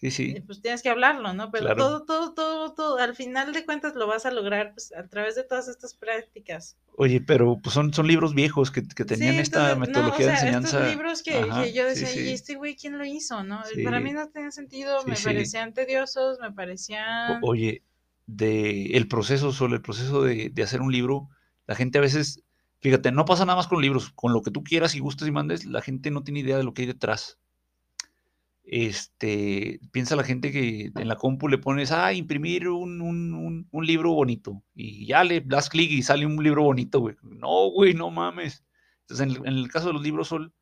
[0.00, 0.40] Sí, sí.
[0.46, 1.50] Pues tienes que hablarlo, ¿no?
[1.50, 1.82] Pero Claro.
[1.82, 5.34] todo, todo, todo, todo, al final de cuentas lo vas a lograr pues, a través
[5.34, 6.76] de todas estas prácticas.
[6.96, 10.32] Oye, pero pues son, son libros viejos que, que tenían Sí, esta entonces, metodología no,
[10.32, 10.68] o sea, de enseñanza.
[10.78, 13.42] Estos libros que, Ajá, que yo sí, decía, ¿y este güey quién lo hizo?
[13.44, 13.64] ¿no?
[13.64, 13.82] Sí.
[13.84, 17.42] Para mí no tenía sentido, me parecían tediosos, me parecían...
[17.42, 17.82] O- Oye,
[18.26, 21.28] de el proceso, solo el proceso de, de hacer un libro,
[21.66, 22.42] la gente a veces,
[22.80, 25.30] fíjate, no pasa nada más con libros, con lo que tú quieras y gustes y
[25.30, 27.38] mandes, la gente no tiene idea de lo que hay detrás.
[28.70, 33.68] Este, piensa la gente que en la compu le pones, ah, imprimir un, un- un-
[33.70, 37.16] un libro bonito, y ya le das clic y sale un libro bonito, güey.
[37.22, 38.64] No, güey, no mames.
[39.02, 40.52] Entonces, en el, en el caso de los libros, Sol,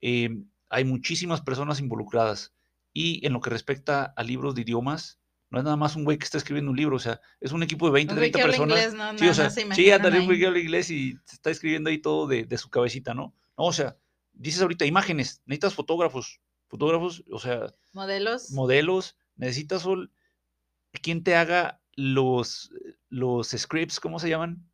[0.00, 0.30] eh,
[0.68, 2.54] hay muchísimas personas involucradas.
[2.92, 5.18] Y en lo que respecta a libros de idiomas,
[5.50, 7.62] no es nada más un güey que está escribiendo un libro, o sea, es un
[7.64, 8.78] equipo de 20, Un güey 30 que habla personas.
[8.94, 9.18] inglés, ¿no?
[9.18, 12.28] Sí, o sea, se sí, un güey que habla inglés y está escribiendo ahí todo
[12.28, 13.34] de, de su cabecita, ¿no?
[13.58, 13.96] No, o sea,
[14.32, 18.50] dices ahorita imágenes, necesitas fotógrafos, fotógrafos, o sea, Modelos.
[18.52, 20.10] modelos, necesitas Sol,
[21.02, 22.72] quien te haga los,
[23.10, 24.66] los scripts, ¿cómo se llaman?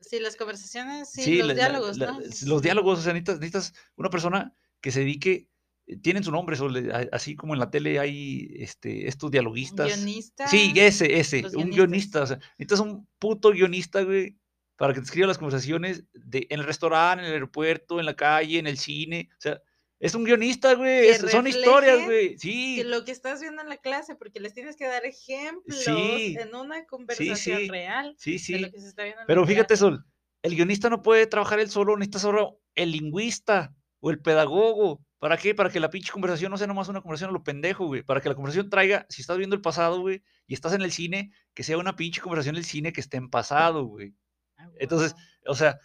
[0.00, 2.20] Sí, las conversaciones, sí, los la- diálogos, la- ¿no?
[2.46, 5.48] Los diálogos, o sea, necesitas, necesitas una persona que se dedique,
[5.86, 9.86] eh, tienen su nombre, Sol, a- así como en la tele hay este, estos dialoguistas.
[9.86, 10.46] Guionista.
[10.48, 14.36] Sí, ese, ese, un guionista, o sea, necesitas un puto guionista, güey,
[14.76, 18.14] para que te escriba las conversaciones de, en el restaurante, en el aeropuerto, en la
[18.16, 19.62] calle, en el cine, o sea,
[20.02, 23.68] es un guionista, güey, Que son historias, güey, que sí, lo que estás viendo en
[23.68, 28.32] la clase, porque les tienes que dar ejemplos Sí, en una conversación sí, real sí,
[28.32, 29.80] de sí, lo que se está viendo en la pero fíjate, clase.
[29.80, 30.04] Sol,
[30.42, 35.36] el guionista no puede trabajar él solo, necesitas ahora el lingüista o el pedagogo, ¿para
[35.36, 35.54] qué?
[35.54, 38.20] Para que la pinche conversación no sea nomás una conversación a lo pendejo, güey, para
[38.20, 41.30] que la conversación traiga, si estás viendo el pasado, güey, y estás en el cine,
[41.54, 44.14] que sea una pinche conversación del cine que esté en pasado, güey.
[44.56, 45.14] Ah, Entonces.
[45.46, 45.76] O sea,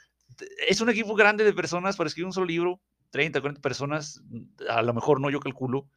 [0.67, 4.21] es un equipo grande de personas para escribir un solo libro, 30, 40 personas,
[4.69, 5.89] a lo mejor no, yo calculo.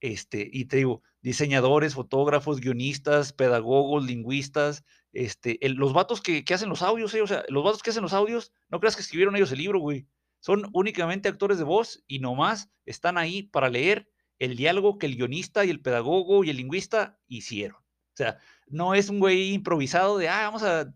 [0.00, 6.68] Este, y te digo, diseñadores, fotógrafos, guionistas, pedagogos, lingüistas, este, los vatos que, que hacen
[6.68, 9.34] los audios, eh, o sea, los vatos que hacen los audios, no creas que escribieron
[9.34, 10.06] ellos el libro, güey.
[10.40, 14.06] Son únicamente actores de voz y nomás están ahí para leer
[14.38, 17.78] el diálogo que el guionista y el pedagogo y el lingüista hicieron.
[17.78, 20.92] O sea, no es un güey improvisado de, ah, vamos a...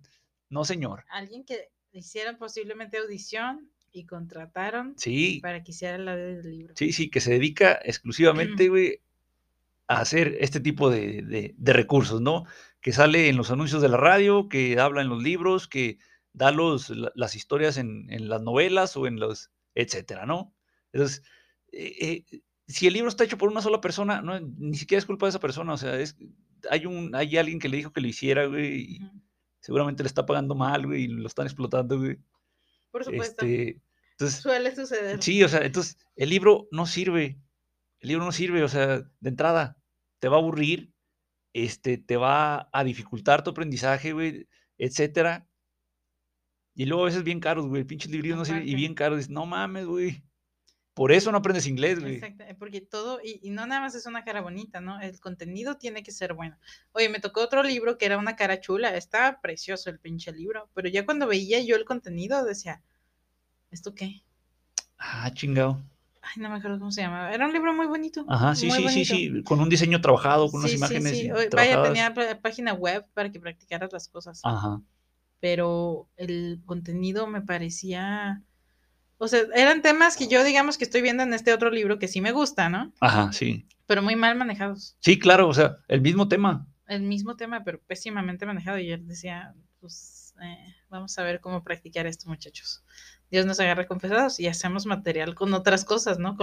[0.50, 1.04] No, señor.
[1.08, 6.74] Alguien que hicieron posiblemente audición y contrataron Sí, para que hiciera la del libro.
[6.76, 9.00] sí, sí, que se dedica exclusivamente, güey,
[9.86, 12.44] a hacer este tipo de, de- de recursos, ¿no?
[12.80, 15.98] Que sale en los anuncios de la radio, que habla en los libros, que
[16.32, 20.54] da los, la- las historias en, en las novelas o en los, etcétera, ¿no?
[20.92, 21.22] Entonces,
[21.72, 25.06] eh, eh, si el libro está hecho por una sola persona, no, ni siquiera es
[25.06, 26.16] culpa de esa persona, o sea, es,
[26.70, 29.00] hay, un, hay alguien que le dijo que lo hiciera, güey, y
[29.60, 32.18] seguramente le está pagando mal, güey, y lo están explotando, güey.
[32.90, 33.44] Por supuesto.
[33.46, 33.80] Este,
[34.18, 35.22] entonces, Suele suceder.
[35.22, 37.40] Sí, o sea, entonces el libro no sirve.
[38.00, 39.80] El libro no sirve, o sea, de entrada,
[40.18, 40.92] te va a aburrir,
[41.52, 45.48] este, te va a dificultar tu aprendizaje, güey, etcétera.
[46.74, 49.18] Y luego a veces bien caros, güey, pinches librillos no sirven y bien caros.
[49.18, 50.24] Dices, no mames, güey.
[50.94, 52.16] Por eso no aprendes inglés, güey.
[52.16, 55.00] Exacto, eh, porque todo, y, y no nada más es una cara bonita, ¿no?
[55.00, 56.58] El contenido tiene que ser bueno.
[56.90, 60.70] Oye, me tocó otro libro que era una cara chula, estaba precioso el pinche libro,
[60.74, 62.82] pero ya cuando veía yo el contenido decía,
[63.70, 64.22] ¿esto qué?
[64.98, 65.82] Ah, chingado.
[66.22, 67.32] Ay, no me acuerdo cómo se llamaba.
[67.32, 68.24] Era un libro muy bonito.
[68.28, 69.14] Ajá, sí, sí, sí, bonito.
[69.14, 69.42] sí.
[69.44, 71.30] Con un diseño trabajado, con unas Sí, sí, imágenes sí.
[71.30, 74.40] Oye, Vaya, tenía pá- página web para que practicaras las cosas.
[74.44, 74.80] Ajá.
[75.40, 78.42] pero el contenido me parecía,
[79.18, 82.08] o sea, eran temas que yo digamos que estoy viendo en este otro libro que
[82.08, 82.92] sí me gusta, ¿no?
[83.00, 83.64] Ajá, sí.
[83.86, 84.96] Pero muy mal manejados.
[84.98, 86.66] Sí, claro, o sea, el mismo tema.
[86.88, 88.78] El mismo tema, pero pésimamente manejado.
[88.80, 92.84] Y él decía, pues eh, vamos a ver cómo practicar esto, muchachos.
[93.30, 96.36] Dios nos agarra confesados y hacemos material con otras cosas, ¿no?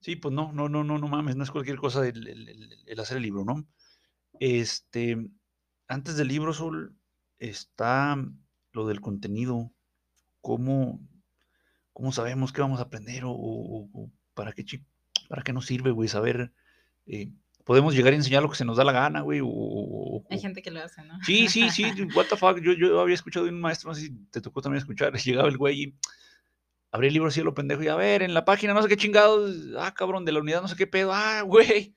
[0.00, 3.22] Sí, pues no, no, no, no, no mames, no es cualquier cosa el, hacer el
[3.22, 3.66] libro, ¿no?
[4.38, 5.16] Este,
[5.88, 6.94] antes del libro, Sol,
[7.38, 8.22] está
[8.72, 9.72] lo del contenido,
[10.42, 11.00] cómo,
[11.92, 14.64] cómo sabemos qué vamos a aprender o, para qué,
[15.28, 16.52] para qué nos sirve, güey, saber,
[17.06, 17.32] eh,
[17.64, 20.62] podemos llegar a enseñar lo que se nos da la gana, güey, o- Hay gente
[20.62, 21.18] que lo hace, ¿no?
[21.22, 21.84] Sí, sí, sí,
[22.16, 22.58] what the fuck.
[22.60, 25.12] Yo, yo había escuchado de un maestro, no sé si te tocó también escuchar.
[25.24, 25.94] Llegaba el güey y.
[26.92, 28.96] abrí el libro así lo pendejo y a ver, en la página no sé qué
[28.96, 31.94] chingados, ah, cabrón, de la unidad no sé qué pedo, ah, güey.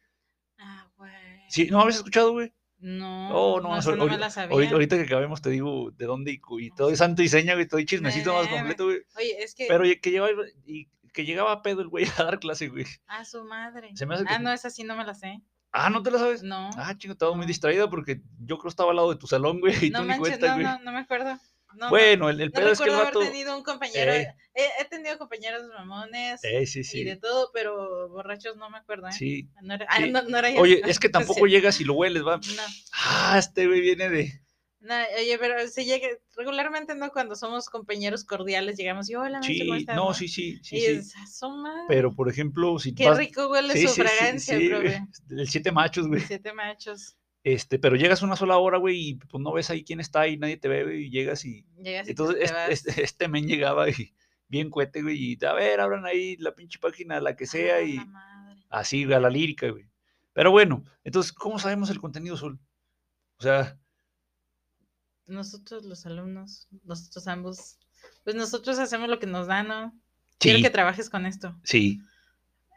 [0.57, 1.11] Ah, güey.
[1.49, 2.51] Sí, ¿no habías escuchado, güey?
[2.79, 4.53] No, Oh, no, no, so- esa no me ahorita- la sabía.
[4.53, 7.67] Ahorita, ahorita que acabemos te digo de dónde y, todo es santo y seña, güey,
[7.67, 8.57] todo y chismecito más Meme.
[8.57, 8.99] completo, güey.
[9.17, 9.65] Oye, es que.
[9.67, 10.31] Pero que llevaba,
[10.65, 12.85] y que llegaba a pedo el güey a dar clase, güey.
[13.07, 13.89] A su madre.
[13.95, 15.41] Se me hace que- Ah, no, esa sí no me la sé.
[15.71, 16.43] Ah, ¿no te la sabes?
[16.43, 16.69] No.
[16.77, 17.47] Ah, chingo, estaba muy No.
[17.47, 20.05] distraída porque yo creo que estaba al lado de tu salón, güey, y no tú
[20.05, 20.65] ni manches, cuenta, no, güey.
[20.65, 21.37] no, no me acuerdo.
[21.73, 23.19] No, no, bueno, el, el pedo es que el vato...
[23.19, 24.11] haber tenido un compañero.
[24.13, 24.25] Ey.
[24.55, 27.03] He, he tenido compañeros mamones Eh, sí, y sí.
[27.03, 29.11] de todo, pero borrachos no me acuerdo, ¿eh?
[29.11, 29.49] Sí.
[29.61, 30.03] No era, ah, sí.
[30.09, 30.61] era.
[30.61, 32.37] Oye, es que tampoco llegas y lo hueles, va.
[32.37, 34.41] No, Ah, este güey viene de...
[34.79, 39.65] no, oye, pero si llega, regularmente no, cuando somos compañeros cordiales, llegamos y hola, maestro,
[39.65, 40.85] ¿cómo Sí, estás?", no, sí, sí, sí, y sí.
[40.87, 43.93] es, "A su madre, Pero, por ejemplo, si Qué vas- rico huele Sí, su sí,
[43.95, 44.83] sí, fragancia, sí, profe.
[45.29, 45.39] güey.
[45.41, 46.21] El siete machos, güey.
[46.21, 47.17] Siete machos.
[47.43, 50.37] Este, pero llegas una sola hora, güey, y pues no ves ahí quién está ahí,
[50.37, 51.65] nadie te ve, güey, y llegas y...
[51.81, 54.13] Llegas y Entonces, te este, este, este men llegaba y
[54.49, 57.81] bien cuete, güey, y a ver, abran ahí la pinche página, la que sea, Ah,
[57.83, 58.61] y madre.
[58.69, 59.89] así, güey, a la lírica, güey.
[60.33, 62.59] Pero bueno, entonces, ¿cómo sabemos el contenido, Sol?
[63.39, 63.79] O sea,
[65.27, 67.77] Nosotros los alumnos, nosotros ambos,
[68.23, 69.93] pues nosotros hacemos lo que nos da, ¿no?
[70.39, 71.55] Quiero que trabajes con esto.
[71.63, 72.01] sí.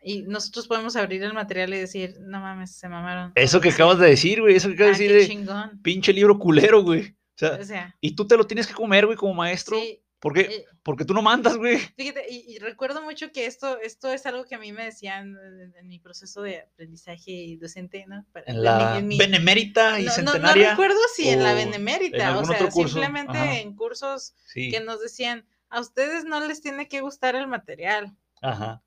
[0.02, 3.32] Y nosotros podemos abrir el material y decir, no mames, se mamaron.
[3.34, 5.78] Eso que acabas de decir, güey, eso que ah, acabas de qué decir de chingón.
[5.82, 7.10] pinche libro culero, güey.
[7.10, 9.78] O sea, O sea, y tú te lo tienes que comer, güey, como maestro.
[9.78, 10.40] sí, ¿Por qué?
[10.42, 11.78] eh, Porque tú no mandas, güey.
[11.96, 15.34] fíjate, y, y recuerdo mucho que esto, esto es algo que a mí me decían
[15.36, 18.26] en, en mi proceso de aprendizaje y docente, ¿no?
[18.32, 20.70] Para- En la en mi- benemérita y no, no- no centenaria.
[20.70, 23.58] recuerdo si en la benemérita, o sea, simplemente ajá.
[23.60, 24.70] en cursos Sí.
[24.70, 28.14] que nos decían, a ustedes no les tiene que gustar el material.
[28.42, 28.82] Ajá.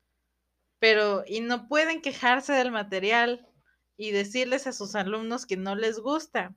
[0.78, 3.48] pero y no pueden quejarse del material
[3.96, 6.52] y decirles a sus alumnos que no les gusta.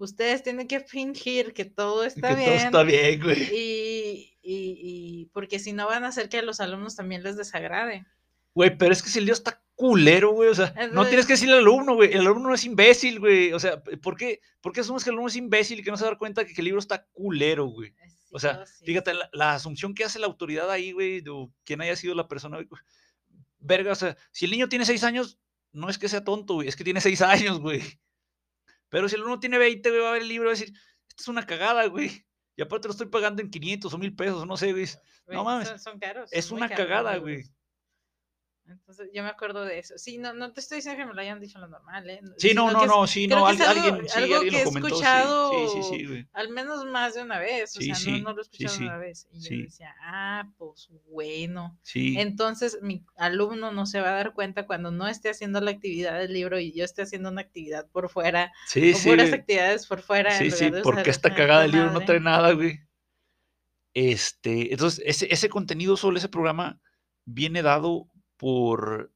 [0.00, 2.48] Ustedes tienen que fingir que todo está que bien.
[2.48, 3.42] todo está bien, güey.
[3.54, 7.36] Y, y- y- porque si no van a hacer que a los alumnos también les
[7.36, 8.06] desagrade.
[8.54, 10.48] Güey, pero es que si el lío está culero, güey.
[10.48, 12.12] O sea, no tienes que decirle al alumno, güey.
[12.12, 13.52] El alumno no es imbécil, güey.
[13.52, 15.96] O sea, ¿por qué, ¿por qué asumes que el alumno es imbécil y que no
[15.96, 17.94] se da cuenta que, que el libro está culero, güey?
[18.32, 21.52] O sea, oh, sí, fíjate, la, la asunción que hace la autoridad ahí, güey, o
[21.64, 22.68] quien haya sido la persona, güey,
[23.58, 25.38] verga, o sea, si el niño tiene seis años,
[25.72, 27.82] no es que sea tonto, güey, es que tiene seis años, güey.
[28.90, 30.58] Pero si el alumno tiene 20, güey, va a ver el libro y va a
[30.58, 30.74] decir,
[31.08, 32.26] esto es una cagada, güey.
[32.56, 34.86] Y aparte lo estoy pagando en 500 o 1000 pesos, no sé, güey.
[35.28, 36.30] No mames, Son, son caros.
[36.32, 37.44] Es una cagada, güey.
[38.72, 39.98] Entonces, yo me acuerdo de eso.
[39.98, 42.20] Sí, no, no te estoy diciendo que me lo hayan dicho lo normal, ¿eh?
[42.36, 44.58] Sí, no, no, es- no, sí, no, al- algo- alguien, sí, algo alguien que lo
[44.58, 46.26] he comentó, escuchado sí, sí, sí, güey.
[46.32, 47.76] al menos más de una vez.
[47.76, 49.28] O Sí, sea, sí, no, no lo he escuchado sí, una vez.
[49.32, 49.58] Y sí.
[49.58, 51.78] yo decía, ah, pues bueno.
[51.82, 55.70] Sí, Entonces, mi alumno no se va a dar cuenta cuando no esté haciendo la
[55.72, 59.32] actividad del libro y yo esté haciendo una actividad por fuera, sí, o sí, puras
[59.32, 60.30] actividades por fuera.
[60.32, 62.06] Sí, sí, porque esta cagada del libro no madre.
[62.06, 62.80] trae nada, güey.
[63.94, 66.80] Este, entonces, ese, ese contenido sobre ese programa
[67.24, 68.06] viene dado
[68.40, 69.12] por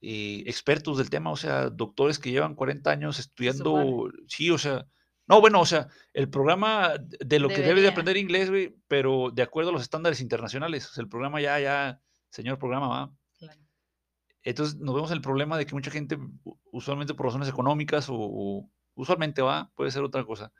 [0.00, 4.86] eh, expertos del tema, o sea, doctores que llevan 40 años estudiando, sí, o sea,
[5.26, 9.30] no, bueno, o sea, el programa de lo que debes de aprender inglés, güey, pero
[9.32, 13.12] de acuerdo a los estándares internacionales, o sea, el programa ya, ya, señor programa, va.
[13.38, 13.60] Claro.
[14.44, 16.16] Entonces nos vemos el problema de que mucha gente,
[16.70, 20.52] usualmente por razones económicas o, o usualmente va, puede ser otra cosa,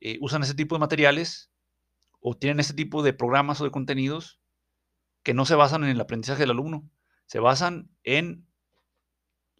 [0.00, 1.52] eh, usan ese tipo de materiales
[2.20, 4.40] o tienen ese tipo de programas o de contenidos
[5.22, 6.88] que no se basan en el aprendizaje del alumno,
[7.30, 8.44] se basan en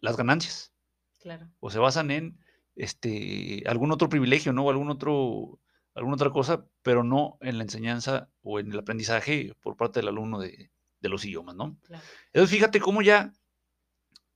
[0.01, 0.73] las ganancias
[1.21, 1.49] Claro.
[1.61, 2.37] o se basan en
[2.75, 4.65] este, algún otro privilegio, ¿no?
[4.65, 5.61] O algún otro,
[5.93, 10.09] alguna otra cosa, pero no en la enseñanza o en el aprendizaje por parte del
[10.09, 11.77] alumno de, de los idiomas, ¿no?
[11.83, 12.03] Claro.
[12.33, 13.31] Entonces, fíjate cómo ya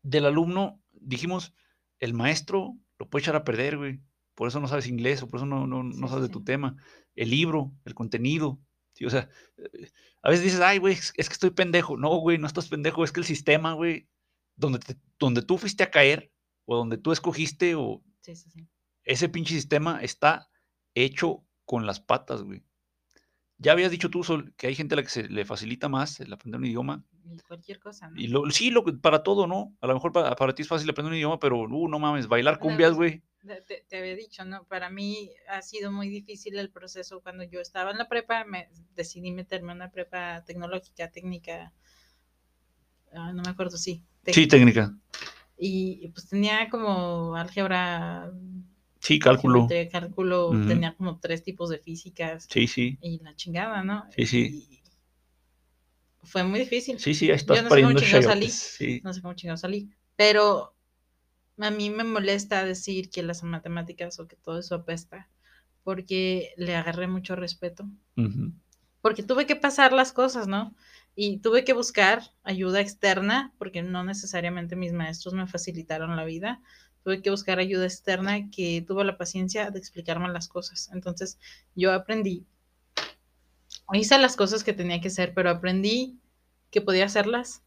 [0.02, 1.54] del alumno dijimos,
[2.00, 4.00] el maestro lo puede echar a perder, güey.
[4.36, 6.30] Por eso no sabes inglés o por eso no, no, no Sí, sabes sí, de
[6.30, 6.76] tu tema.
[7.16, 8.60] El libro, el contenido.
[8.96, 9.06] ¿Sí?
[9.06, 9.90] O sea, eh,
[10.24, 11.96] a veces dices, ay, güey, es que estoy pendejo.
[11.98, 13.04] No, güey, no estás pendejo.
[13.04, 14.10] Es que el sistema, güey,
[14.56, 16.32] donde, te- donde tú fuiste a caer
[16.66, 18.68] o donde tú escogiste o Sí, sí, sí.
[19.04, 20.50] ese pinche sistema está
[20.96, 22.64] hecho con las patas, güey.
[23.58, 26.20] Ya habías dicho tú, Sol, que hay gente a la que se le facilita más
[26.20, 27.06] el aprender un idioma.
[27.24, 28.20] Y cualquier cosa, ¿no?
[28.20, 29.76] Y lo, sí, lo, para todo, ¿no?
[29.80, 32.28] A lo mejor para, para ti es fácil aprender un idioma, pero, uh, no mames,
[32.28, 33.24] bailar cumbias, güey.
[33.46, 34.64] Te, había dicho, ¿no?
[34.66, 37.22] Para mí ha sido muy difícil el proceso.
[37.22, 41.72] Cuando yo estaba en la prepa, me decidí meterme en una prepa tecnológica, técnica.
[43.14, 44.04] ah, no me acuerdo, sí.
[44.28, 44.96] Sí, técnica.
[45.58, 48.32] Y pues tenía como álgebra,
[49.00, 49.68] Sí, cálculo.
[49.92, 52.98] cálculo, tenía como tres tipos de físicas Sí, sí.
[53.02, 54.06] y la chingada, ¿no?
[54.16, 54.68] Sí, sí.
[54.72, 54.82] Y
[56.24, 57.00] fue muy difícil.
[57.00, 58.50] Sí, sí, ahí estás Yo no sé cómo chingados salí.
[58.50, 59.02] Sí.
[59.04, 59.90] No sé cómo chingados salí.
[60.16, 60.75] Pero
[61.58, 65.30] a mí me molesta decir que las matemáticas o que todo eso apesta,
[65.84, 67.86] porque le agarré mucho respeto.
[69.02, 70.76] Porque tuve que pasar las cosas, ¿no?
[71.16, 76.62] Y tuve que buscar ayuda externa, porque no necesariamente mis maestros me facilitaron la vida.
[77.04, 80.90] Tuve que buscar ayuda externa que tuvo la paciencia de explicarme las cosas.
[80.92, 81.38] Entonces,
[81.76, 82.46] yo aprendí.
[83.94, 86.20] Hice las cosas que tenía que hacer, pero aprendí
[86.72, 87.62] que podía hacerlas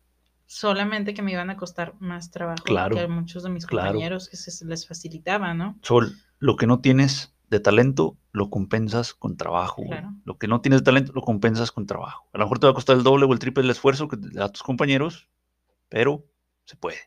[0.49, 3.93] solamente que me iban a costar más trabajo Claro, que a muchos de mis claro.
[3.93, 5.79] compañeros que se les facilitaba, ¿no?
[5.83, 9.83] Sol, lo que no tienes de talento lo compensas con trabajo.
[9.85, 10.15] Claro.
[10.25, 12.29] Lo que no tienes de talento lo compensas con trabajo.
[12.33, 14.17] A lo mejor te va a costar el doble o el triple del esfuerzo que
[14.17, 15.29] te da a tus compañeros,
[15.89, 16.25] pero
[16.67, 16.99] se puede.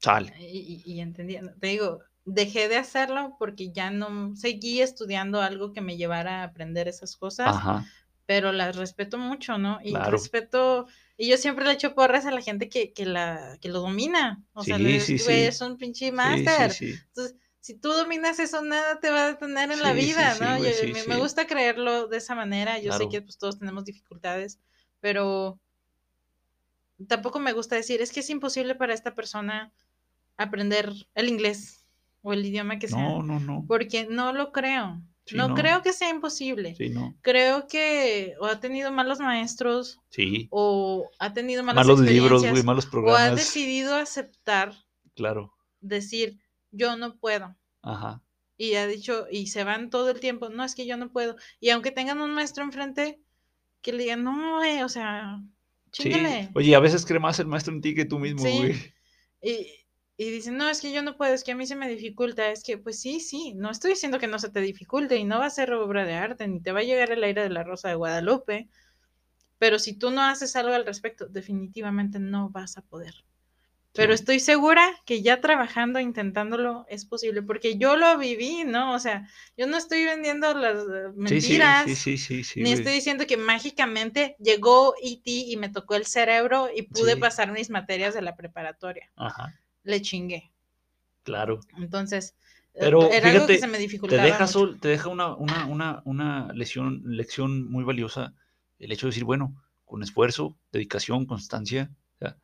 [0.00, 0.34] Sale.
[0.38, 5.72] Y, y, y entendí, te digo, dejé de hacerlo porque ya no seguí estudiando algo
[5.72, 7.84] que me llevara a aprender esas cosas, Ajá.
[8.26, 9.78] pero las respeto mucho, ¿no?
[9.82, 10.10] Y Claro.
[10.12, 10.86] respeto,
[11.16, 14.44] y yo siempre le echo porras a la gente que, que, la, que lo domina.
[14.52, 15.18] O sea, le güey, sí.
[15.28, 16.76] es un pinche máster.
[16.80, 20.58] Entonces, si tú dominas eso, nada te va a detener en la vida, ¿no?
[20.58, 22.78] Yo- me, gusta creerlo de esa manera.
[22.78, 24.60] Yo sé que pues, todos tenemos dificultades,
[25.00, 25.58] pero
[27.08, 29.72] tampoco me gusta decir, es que es imposible para esta persona
[30.36, 31.86] aprender el inglés
[32.22, 33.64] o el idioma que sea, No, no, no.
[33.66, 35.02] porque no lo creo.
[35.26, 35.54] Sí, no, no.
[35.56, 36.74] creo que sea imposible.
[36.76, 37.16] Sí, no.
[37.20, 40.46] Creo que o ha tenido malos maestros Sí.
[40.50, 43.36] o ha tenido malas Malos libros, güey, malos o ha programas.
[43.36, 44.72] decidido aceptar,
[45.14, 45.52] Claro.
[45.80, 46.38] decir,
[46.70, 48.22] yo no puedo Ajá.
[48.56, 51.36] y ha dicho, y se van todo el tiempo, no, es que yo no puedo.
[51.60, 53.20] Y aunque tengan un maestro enfrente,
[53.82, 55.40] que le digan, no, güey, o sea,
[55.92, 56.04] Sí.
[56.04, 56.50] chingale.
[56.54, 58.56] Oye, a veces cree más el maestro en ti que tú mismo, Sí.
[58.58, 58.74] güey.
[59.42, 59.66] Y,
[60.18, 62.50] y dicen, no, es que yo no puedo, es que a mí se me dificulta.
[62.50, 65.38] Es que, pues sí, sí, no estoy diciendo que no se te dificulte y no
[65.38, 67.64] va a ser obra de arte, ni te va a llegar el aire de la
[67.64, 68.68] Rosa de Guadalupe.
[69.58, 73.14] Pero si tú no haces algo al respecto, definitivamente no vas a poder.
[73.92, 74.20] Pero Sí.
[74.20, 78.94] estoy segura que ya trabajando, intentándolo, es posible, porque yo lo viví, ¿no?
[78.94, 83.38] O sea, yo no estoy vendiendo las eh, mentiras, sí, sí, ni estoy diciendo que
[83.38, 85.30] mágicamente llegó E.T.
[85.30, 89.10] y me tocó el cerebro y pude pasar mis materias de la preparatoria.
[89.16, 89.52] Ajá,
[89.86, 90.52] Le chingué.
[91.22, 91.60] claro.
[91.78, 92.34] Entonces,
[92.74, 94.52] Pero era algo que fíjate, se me Te dificultaba deja, mucho.
[94.52, 98.34] sol- te deja una, una, una, una lesión, lección muy valiosa
[98.78, 99.54] el hecho de decir, bueno,
[99.86, 102.36] con esfuerzo, dedicación, constancia, o sea,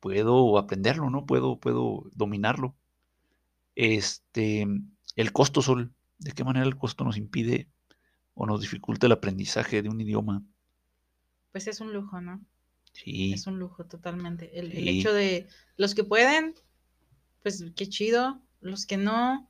[0.00, 1.26] puedo aprenderlo, ¿no?
[1.26, 2.74] Puedo, puedo dominarlo.
[3.76, 4.66] Este,
[5.16, 7.68] el costo, Sol, ¿de qué manera el costo nos impide
[8.34, 10.42] o nos dificulta el aprendizaje de un idioma?
[11.52, 12.40] Pues es un lujo, ¿no?
[12.92, 14.58] Sí, Es un lujo totalmente.
[14.58, 16.54] El, hecho de los que pueden,
[17.56, 18.40] pues qué chido.
[18.60, 19.48] Los que no,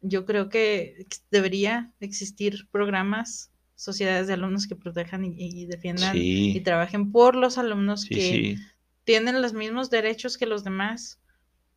[0.00, 6.14] yo creo que debería existir programas, sociedades de alumnos que protejan y, y defiendan
[6.56, 8.56] y trabajen por los alumnos sí, que sí,
[9.04, 11.18] tienen los mismos derechos que los demás,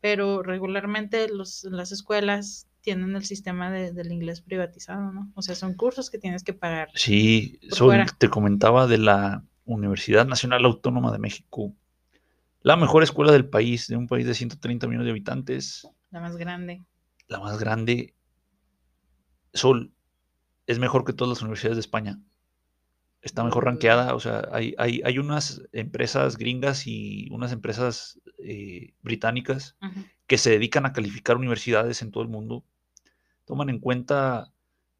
[0.01, 5.31] pero regularmente los, las escuelas tienen el sistema de- del inglés privatizado, ¿no?
[5.33, 6.89] O sea, son cursos que tienes que pagar.
[6.93, 7.59] sí.
[7.71, 8.05] fuera.
[8.17, 11.73] te comentaba de la Universidad Nacional Autónoma de México,
[12.65, 16.35] la mejor escuela del país, de un país de 130 millones de habitantes, La más
[16.35, 16.83] grande.
[17.27, 18.15] la más grande.
[19.53, 19.93] Sol,
[20.65, 22.19] es mejor que todas las universidades de España.
[23.21, 23.67] Está mejor Uy.
[23.69, 29.77] rankeada, o sea, hay, hay, hay unas empresas gringas y unas empresas eh, británicas
[30.25, 32.63] que se dedican a calificar universidades en todo el mundo.
[33.45, 34.51] Toman en cuenta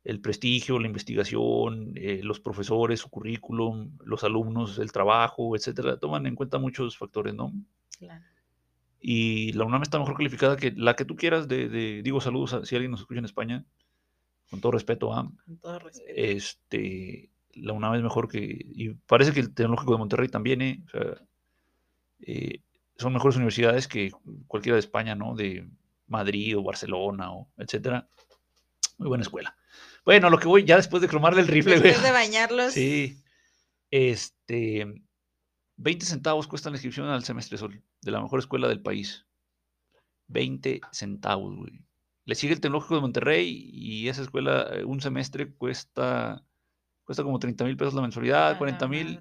[0.05, 5.97] el prestigio, la investigación, eh, los profesores, su currículum, los alumnos, el trabajo, etcétera.
[5.97, 7.51] Toman en cuenta muchos factores, ¿no?
[7.99, 8.23] Claro.
[9.01, 12.53] Y la UNAM está mejor calificada que la que tú quieras de, de- digo saludos
[12.53, 13.65] a- si alguien nos escucha en España,
[14.49, 16.07] con todo respeto a, Con todo respeto.
[16.15, 18.39] este, la UNAM es mejor que,
[18.75, 20.81] y parece que el Tecnológico de Monterrey también, ¿eh?
[20.85, 21.21] O sea,
[22.21, 22.61] eh,
[22.97, 24.11] son mejores universidades que
[24.47, 25.35] cualquiera de España, ¿no?
[25.35, 25.67] De
[26.07, 28.07] Madrid o Barcelona o etcétera.
[28.97, 29.55] Muy buena escuela.
[30.05, 31.89] Bueno, lo que voy, ya después de cromarle el rifle, güey.
[31.89, 32.73] Después de bañarlos.
[32.73, 33.23] Sí.
[33.89, 34.85] Este,
[35.77, 39.25] 20 centavos cuesta la inscripción al semestre sol de la mejor escuela del país.
[40.27, 41.81] 20 centavos, güey.
[42.25, 46.43] Le sigue el Tecnológico de Monterrey y esa escuela, eh, un semestre cuesta,
[47.03, 49.19] cuesta como 30 mil pesos la mensualidad, la 40 mil.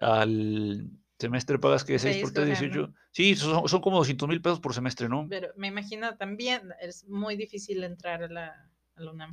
[0.00, 2.86] Al semestre pagas que 6 Seis por 3, coger, ¿no?
[2.86, 2.94] 18.
[3.12, 5.26] Sí, son, son como 200 mil pesos por semestre, ¿no?
[5.28, 9.32] Pero me imagino también es muy difícil entrar a la, a la UNAM.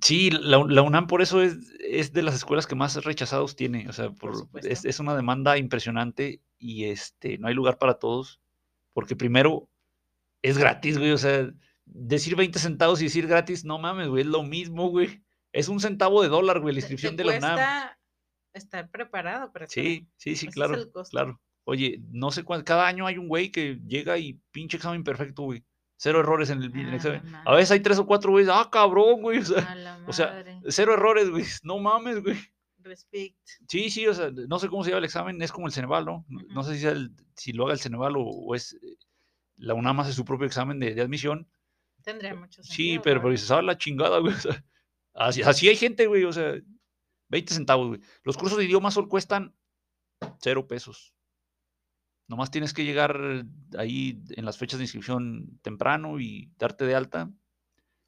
[0.00, 3.88] Sí, la, la UNAM por eso es, es de las escuelas que más rechazados tiene.
[3.88, 8.40] O sea, Por es, es una demanda impresionante y este, no hay lugar para todos.
[8.92, 9.68] Porque primero
[10.42, 11.12] es gratis, güey.
[11.12, 11.50] O sea,
[11.84, 15.22] decir 20 centavos y decir gratis, no mames, güey, es lo mismo, güey.
[15.52, 17.90] Es un centavo de dólar, güey, la inscripción te de la UNAM.
[18.52, 19.68] estar preparado para.
[19.68, 20.76] Sí, sí, sí, Ese es claro,
[21.10, 21.40] claro.
[21.64, 25.44] Oye, no sé cuánto, cada año hay un güey que llega y pinche examen perfecto,
[25.44, 25.64] güey.
[25.96, 27.22] Cero errores en el, en el Ah, examen.
[27.44, 29.38] A veces hay tres o cuatro güeyes, ah, cabrón, güey.
[29.38, 30.60] O sea, A la o sea, madre.
[30.68, 31.44] cero errores, güey.
[31.62, 32.36] No mames, güey.
[32.78, 33.38] Respect.
[33.68, 36.04] Sí, sí, o sea, no sé cómo se llama el examen, es como el Ceneval,
[36.04, 36.26] ¿no?
[36.28, 38.96] No- sé si, el- si lo haga el Ceneval o, o es eh,
[39.56, 41.48] la UNAM hace su propio examen de, de admisión.
[42.02, 42.74] Tendría mucho sentido.
[42.76, 43.30] Sí, pero, pero verdad.
[43.30, 44.34] dices, ¿sabes la chingada, güey?
[44.34, 44.62] O sea,
[45.14, 46.52] así, así hay gente, güey, o sea,
[47.28, 48.00] 20 centavos, güey.
[48.22, 49.54] Los cursos de idioma solo cuestan
[50.40, 51.13] cero pesos.
[52.26, 53.44] Nomás tienes que llegar
[53.76, 57.30] ahí en las fechas de inscripción temprano y darte de alta.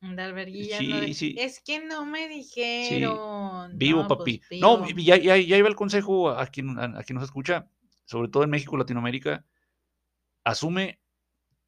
[0.01, 1.35] De alberguilla, Sí, no de- sí.
[1.39, 3.77] Es que no me dijeron.
[3.77, 4.41] Vivo, No, pues, papi.
[4.61, 5.01] no, vivo.
[5.01, 7.69] ya, ya, ya iba el consejo a quien, a, a quien nos escucha,
[8.05, 9.45] sobre todo en México, Latinoamérica.
[10.45, 11.01] Asume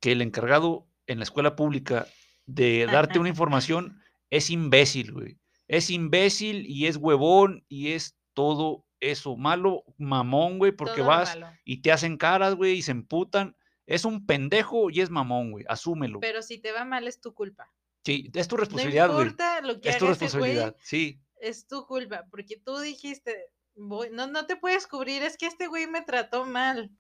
[0.01, 2.07] que el encargado en la escuela pública
[2.47, 5.39] de darte una información es imbécil, güey.
[5.67, 9.37] Es imbécil y es huevón y es todo eso.
[9.37, 11.57] Malo, mamón, güey, porque Todo vas malo.
[11.65, 13.57] y te hacen caras, güey, y se emputan.
[13.87, 15.65] Es un pendejo y es mamón, güey.
[15.69, 16.21] Asúmelo.
[16.21, 17.73] Pero si te va mal es tu culpa.
[18.05, 19.23] Sí, es tu No responsabilidad, güey.
[19.23, 20.77] importa lo que Es tu güey, responsabilidad.
[20.81, 25.47] Sí, es tu culpa, porque tú dijiste, voy, no, no te puedes cubrir, es que
[25.47, 26.91] este güey me trató mal.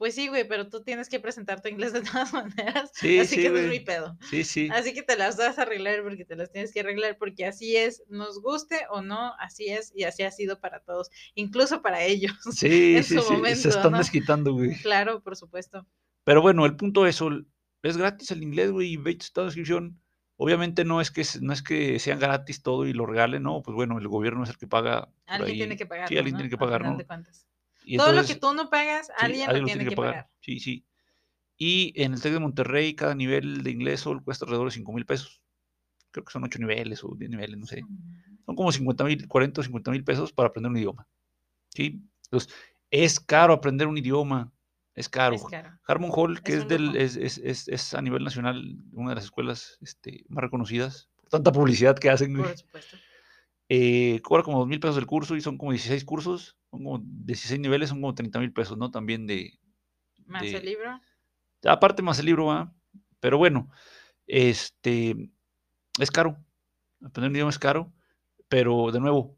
[0.00, 3.36] Pues sí, güey, pero tú tienes que presentar tu inglés de todas maneras, Sí, así
[3.36, 4.16] sí, que no es mi pedo.
[4.30, 4.70] sí, sí.
[4.72, 7.76] Así que te las vas a arreglar porque te las tienes que arreglar, porque así
[7.76, 12.02] es, nos guste o no, así es y así ha sido para todos, incluso para
[12.02, 12.32] ellos.
[12.50, 13.32] Sí, en sí, su sí.
[13.34, 13.98] momento, se están ¿no?
[13.98, 14.74] desquitando, güey.
[14.80, 15.86] Claro, por supuesto.
[16.24, 17.20] Pero bueno, el punto es,
[17.82, 20.00] es gratis el inglés, güey, y ve esta descripción.
[20.36, 23.74] Obviamente no es que no es que sean gratis todo y lo regalen, no, pues
[23.74, 25.12] bueno, el gobierno es el que paga.
[25.26, 25.58] Alguien ahí.
[25.58, 26.08] tiene que pagar.
[26.08, 26.96] Sí, alguien tiene que pagar, ¿no?
[26.96, 27.04] De
[27.90, 30.30] Y Todo lo que tú no pagas, sí, alguien, lo tiene que pagar.
[30.38, 30.84] Sí, sí.
[31.56, 34.92] Y en el TEC de Monterrey, cada nivel de inglés Sol cuesta alrededor de 5
[34.92, 35.42] mil pesos.
[36.12, 37.82] Creo que son 8 niveles o 10 niveles, no sé.
[38.46, 41.08] Son como 50 mil, 40 o 50 mil pesos para aprender un idioma.
[41.70, 42.00] ¿Sí?
[42.26, 42.54] Entonces,
[42.92, 44.52] es caro aprender un idioma.
[44.94, 45.34] Es caro.
[45.34, 45.76] Es caro.
[45.84, 49.14] Harmon Hall, que Es es, del, es, es, es, es a nivel nacional una de
[49.16, 51.08] las escuelas este, más reconocidas.
[51.16, 52.36] Por tanta publicidad que hacen.
[52.36, 52.96] Por supuesto.
[53.72, 56.56] Eh, cobra como 2 mil pesos el curso y son como 16 cursos.
[56.70, 58.90] Son como 16 niveles, son como 30 mil pesos, ¿no?
[58.90, 59.60] También de.
[60.26, 61.00] Más de- el libro.
[61.64, 62.74] Aparte más el libro, ¿va?
[63.20, 63.70] Pero bueno,
[64.26, 65.30] este.
[66.00, 66.36] Es caro.
[67.02, 67.92] Aprender un idioma es caro.
[68.48, 69.36] Pero de nuevo,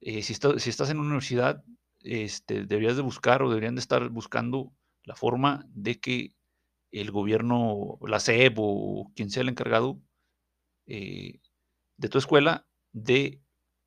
[0.00, 1.62] eh, si, está- si estás en una universidad,
[2.00, 4.72] este, deberías de buscar o deberían de estar buscando
[5.04, 6.34] la forma de que
[6.92, 10.00] el gobierno, la SEP o quien sea el encargado
[10.86, 11.40] eh,
[11.98, 13.42] de tu escuela, de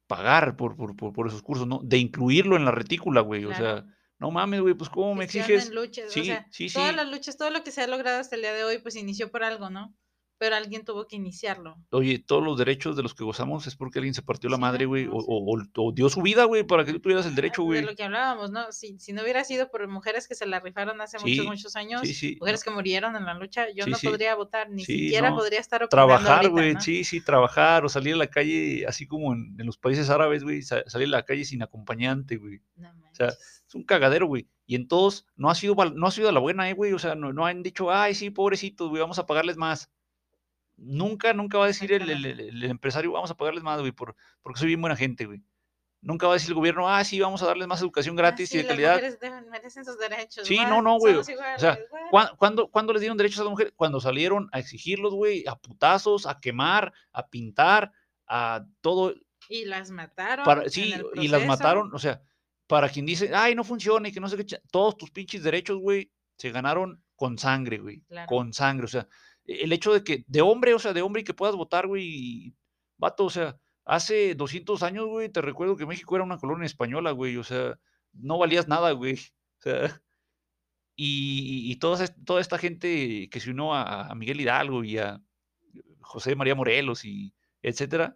[0.07, 1.79] pagar por, por, por- por esos cursos, ¿no?
[1.83, 3.45] De incluirlo en la retícula, güey.
[3.45, 3.85] O sea,
[4.19, 5.69] no mames, güey, pues ¿cómo me exiges?
[5.71, 6.95] luchas, Sí, o sea, sí, todas sí.
[6.95, 9.29] las luchas, todo lo que se ha logrado hasta el día de hoy, pues inició
[9.31, 9.95] por algo, ¿no?
[10.39, 11.75] Pero alguien tuvo que iniciarlo.
[11.89, 14.61] Oye, todos los derechos de los que gozamos es porque alguien se partió la Sí,
[14.61, 15.25] madre, güey, no, o, sí.
[15.29, 17.81] o- o- o dio su vida, güey, para que tú tuvieras el derecho, Ah, güey.
[17.81, 18.71] De lo que hablábamos, ¿no?
[18.71, 21.75] Si, si no hubiera sido por mujeres que se la rifaron hace muchos, Sí, muchos
[21.75, 22.01] años,
[22.39, 25.37] mujeres que murieron en la lucha, yo no podría votar, ni siquiera no.
[25.37, 26.81] podría estar Trabajar, güey, ¿no?
[26.81, 30.43] sí, sí, trabajar o salir a la calle, así como en, en los países árabes,
[30.43, 32.61] güey, sa- salir a la calle sin acompañante, güey.
[32.75, 33.29] No sea.
[33.29, 34.47] Es un cagadero, güey.
[34.65, 36.93] Y en todos no ha sido, no ha sido a la buena, eh, güey.
[36.93, 39.89] O sea, no, no han dicho, ay, sí, pobrecitos, güey, vamos a pagarles más.
[40.77, 44.67] Nunca, nunca va a decir el, empresario, vamos a pagarles más, güey, por, porque soy
[44.67, 45.41] bien buena gente, güey.
[45.99, 48.49] Nunca va a decir el gobierno, ah, sí, vamos a darles más educación Ah, gratis
[48.49, 48.93] sí, y de las calidad.
[48.93, 50.47] mujeres deben- merecen sus derechos.
[50.47, 51.15] Sí, no, no, güey.
[51.15, 51.79] O sea,
[52.37, 53.73] ¿Cuándo, cuándo les dieron derechos a las mujeres?
[53.75, 57.91] Cuando salieron a exigirlos, güey, a putazos, a quemar, a pintar,
[58.27, 59.15] a todo.
[59.49, 60.45] Y las mataron.
[60.45, 61.93] Para, sí, y las mataron.
[61.93, 62.21] O sea,
[62.67, 65.41] para quien dice, ay, no funciona y que no sé qué, cha-", todos tus pinches
[65.41, 68.01] derechos, güey, se ganaron con sangre, güey.
[68.01, 68.27] Claro.
[68.27, 68.85] Con sangre.
[68.85, 69.07] O sea,
[69.47, 72.03] el hecho de que, de hombre, o sea, de hombre y que puedas votar, güey,
[72.05, 72.55] y,
[72.97, 77.11] vato, o sea, hace 200 años, güey, te recuerdo que México era una colonia española,
[77.11, 77.79] güey, o sea,
[78.13, 79.15] no valías nada, güey.
[79.59, 80.01] O sea,
[80.95, 84.97] y, y toda, es- toda esta gente que se unió a, a Miguel Hidalgo y
[84.97, 85.21] a
[86.01, 88.15] José María Morelos y etcétera,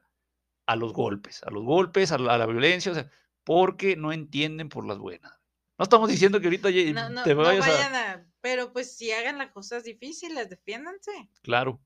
[0.65, 3.09] a los golpes, a los golpes, a la, a la violencia, o sea,
[3.43, 5.31] porque no entienden por las buenas.
[5.77, 8.11] No estamos diciendo que ahorita No, no, te no vayas vayan a...
[8.11, 8.25] a...
[8.41, 11.11] Pero pues si hagan las cosas difíciles, defiéndanse.
[11.41, 11.79] Claro,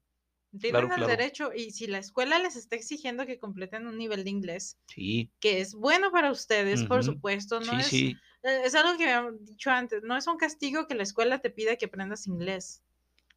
[0.51, 1.18] Tienen Claro, el claro.
[1.18, 5.30] derecho y si la escuela les está exigiendo que completen un nivel de inglés, sí,
[5.39, 9.03] que es bueno para ustedes, por supuesto, no sí, es, sí, eh, es algo que
[9.06, 12.84] habíamos dicho antes, no es un castigo que la escuela te pida que aprendas inglés,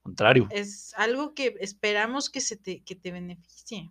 [0.03, 0.49] contrario.
[0.51, 3.91] es algo que esperamos que, se te, que te beneficie,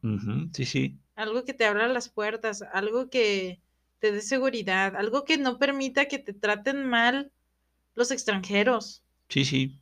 [0.53, 3.61] sí, sí, algo que te abra las puertas, algo que
[3.99, 7.31] te dé seguridad, algo que no permita que te traten mal
[7.95, 9.03] los extranjeros.
[9.29, 9.81] Sí, sí,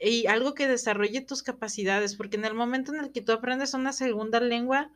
[0.00, 3.72] y algo que desarrolle tus capacidades, porque en el momento en el que tú aprendes
[3.74, 4.90] una segunda lengua,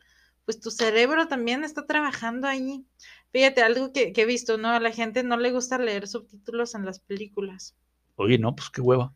[0.45, 2.85] pues tu cerebro también está trabajando ahí.
[3.31, 4.71] Fíjate, algo que, que he visto, ¿no?
[4.71, 7.77] A la gente no le gusta leer subtítulos en las películas.
[8.17, 9.15] Oye, no, pues qué hueva.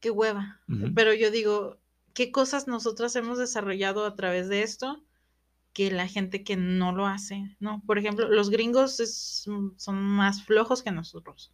[0.00, 0.60] Qué hueva.
[0.94, 1.78] Pero yo digo,
[2.14, 5.02] ¿qué cosas nosotras hemos desarrollado a través de esto?
[5.74, 7.82] que la gente que no lo hace, ¿no?
[7.86, 9.46] Por ejemplo, los gringos es-
[9.78, 11.52] son más flojos que nosotros.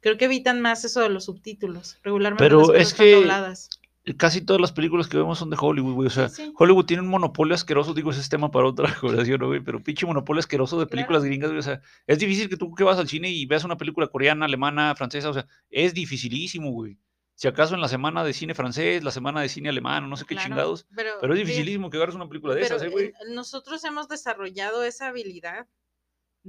[0.00, 1.98] Creo que evitan más eso de los subtítulos.
[2.02, 3.70] Regularmente Pero las cosas es están que- dobladas.
[4.16, 6.06] Casi todas las películas que vemos son de Hollywood, güey.
[6.06, 6.50] O sea, Sí.
[6.56, 9.60] Hollywood tiene un monopolio asqueroso, digo, ese es tema para otra conversación, ¿no, güey?
[9.60, 11.58] Pero pinche monopolio asqueroso de películas gringas, güey.
[11.58, 14.46] O sea, es difícil que tú que vas al cine y veas una película coreana,
[14.46, 16.96] alemana, francesa, o sea, es dificilísimo, güey.
[17.34, 20.24] Si acaso en la semana de cine francés, la semana de cine alemán, no sé
[20.24, 23.06] qué Claro, chingados, Pero, pero es dificilísimo que agarres una película de esas, ¿eh, güey?
[23.08, 25.66] eh, nosotros hemos desarrollado esa habilidad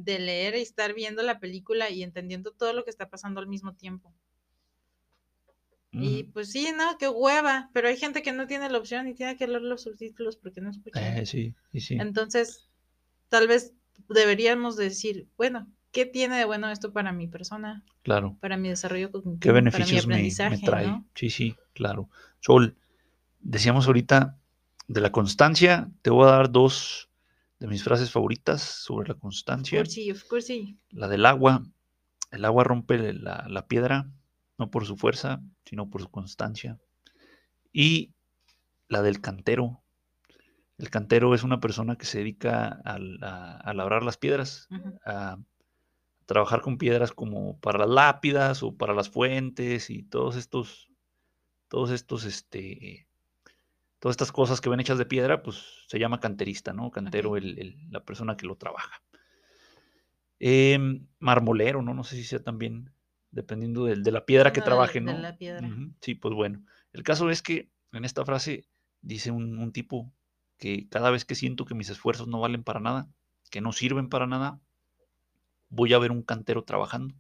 [0.04, 3.48] de leer y estar viendo la película y entendiendo todo lo que está pasando al
[3.48, 4.14] mismo tiempo.
[5.92, 9.16] Y pues sí, no, qué hueva, pero hay gente que no tiene la opción y
[9.16, 11.18] tiene que leer los subtítulos porque no escucha.
[11.18, 11.96] Eh, sí, sí, sí.
[11.96, 12.70] Entonces,
[13.28, 13.74] tal vez
[14.08, 18.38] deberíamos decir, bueno, ¿qué tiene de bueno esto para mi persona, Claro.
[18.40, 20.88] para mi desarrollo cognitivo, ¿Qué para mi beneficios me, me trae?
[20.88, 21.06] ¿no?
[21.16, 22.08] Sí, sí, claro.
[22.40, 22.78] Sol,
[23.40, 24.38] decíamos ahorita
[24.88, 27.09] de la constancia, te voy a dar dos
[27.60, 29.80] de mis frases favoritas sobre la constancia.
[30.12, 30.78] Of course, sí.
[30.92, 31.64] La del agua.
[32.32, 34.10] El agua rompe la, la piedra,
[34.58, 36.80] no por su fuerza, sino por su constancia.
[37.74, 38.14] Y
[38.88, 39.82] la del cantero.
[40.78, 44.68] El cantero es una persona que se dedica a, la- a labrar las piedras,
[45.06, 45.38] a
[46.26, 50.90] trabajar con piedras como para las lápidas o para las fuentes y todos estos,
[51.68, 53.08] todos estos, este,
[54.00, 56.92] todas estas cosas que ven hechas de piedra, pues se llama canterista, ¿no?
[56.92, 59.02] Cantero, el- el- la persona que lo trabaja.
[60.40, 61.94] Em, marmolero, ¿no?
[61.94, 62.92] No sé si sea también,
[63.32, 65.18] dependiendo del- de, la piedra que No, de- trabaje, de ¿no?
[65.20, 65.68] la piedra.
[66.02, 66.64] Sí, pues bueno.
[66.94, 68.66] El caso es que en esta frase
[69.02, 70.12] dice un, un tipo
[70.58, 73.08] que cada vez que siento que mis esfuerzos no valen para nada,
[73.52, 74.60] que no sirven para nada,
[75.70, 77.16] voy a ver un cantero trabajando.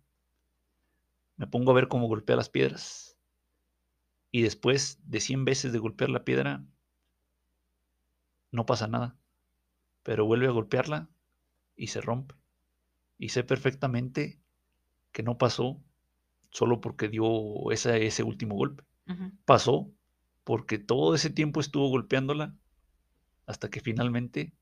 [1.38, 3.09] Me pongo a ver cómo golpea las piedras.
[4.32, 6.64] Y después de 100 veces de golpear la piedra,
[8.52, 9.18] no pasa nada.
[10.04, 11.10] Pero vuelve a golpearla
[11.76, 12.36] y se rompe.
[13.18, 14.40] Y sé perfectamente
[15.12, 15.82] que no pasó
[16.52, 18.84] solo porque dio esa- ese último golpe.
[19.46, 19.92] Pasó
[20.44, 22.56] porque todo ese tiempo estuvo golpeándola
[23.48, 24.54] hasta que finalmente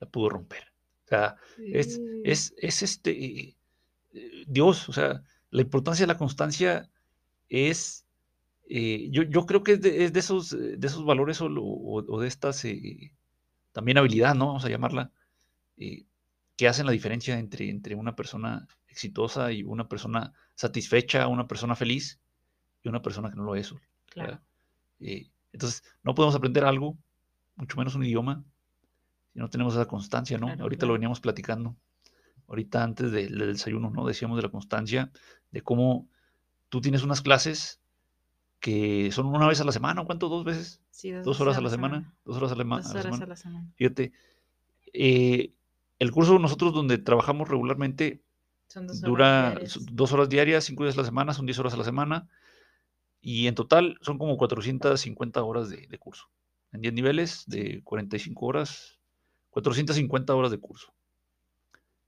[0.00, 0.72] la pudo romper.
[1.06, 3.56] O sea, es, es, es este
[4.12, 6.90] eh, Dios, o sea, la importancia de la constancia
[7.50, 8.06] es,
[8.68, 11.46] eh, yo, yo creo que es de, es de esos, eh, de esos valores o,
[11.46, 13.14] o- o de estas, eh,
[13.72, 14.48] también habilidad, ¿no?
[14.48, 15.12] Vamos a llamarla,
[15.78, 16.06] eh,
[16.56, 21.76] que hacen la diferencia entre, entre una persona exitosa y una persona satisfecha, una persona
[21.76, 22.20] feliz
[22.82, 23.74] y una persona que no lo es.
[24.10, 24.40] Claro.
[25.52, 26.96] entonces, no podemos aprender algo,
[27.56, 28.44] mucho menos un idioma,
[29.32, 30.46] si no tenemos esa constancia, ¿no?
[30.46, 30.88] Claro, Ahorita claro.
[30.88, 31.76] lo veníamos platicando.
[32.48, 34.06] Ahorita antes del, del desayuno, ¿no?
[34.06, 35.10] Decíamos de la constancia,
[35.50, 36.08] de cómo
[36.68, 37.80] tú tienes unas clases
[38.60, 40.28] que son una vez a la semana, ¿o ¿cuánto?
[40.28, 40.80] ¿Dos veces?
[40.90, 42.12] Sí, ¿Dos veces horas a la semana?
[42.24, 43.24] ¿Dos horas a la, Dos a la horas semana?
[43.24, 43.72] a la semana.
[43.76, 44.12] Fíjate,
[44.92, 45.52] eh,
[45.98, 48.20] el curso nosotros donde trabajamos regularmente
[48.68, 49.58] Son dos dura
[49.92, 52.28] dos horas diarias, cinco días a la semana, son 10 horas a la semana.
[53.20, 56.28] Y en total son como 450 horas de, de curso.
[56.72, 58.98] En 10 niveles de 45 horas,
[59.50, 60.92] 450 horas de curso.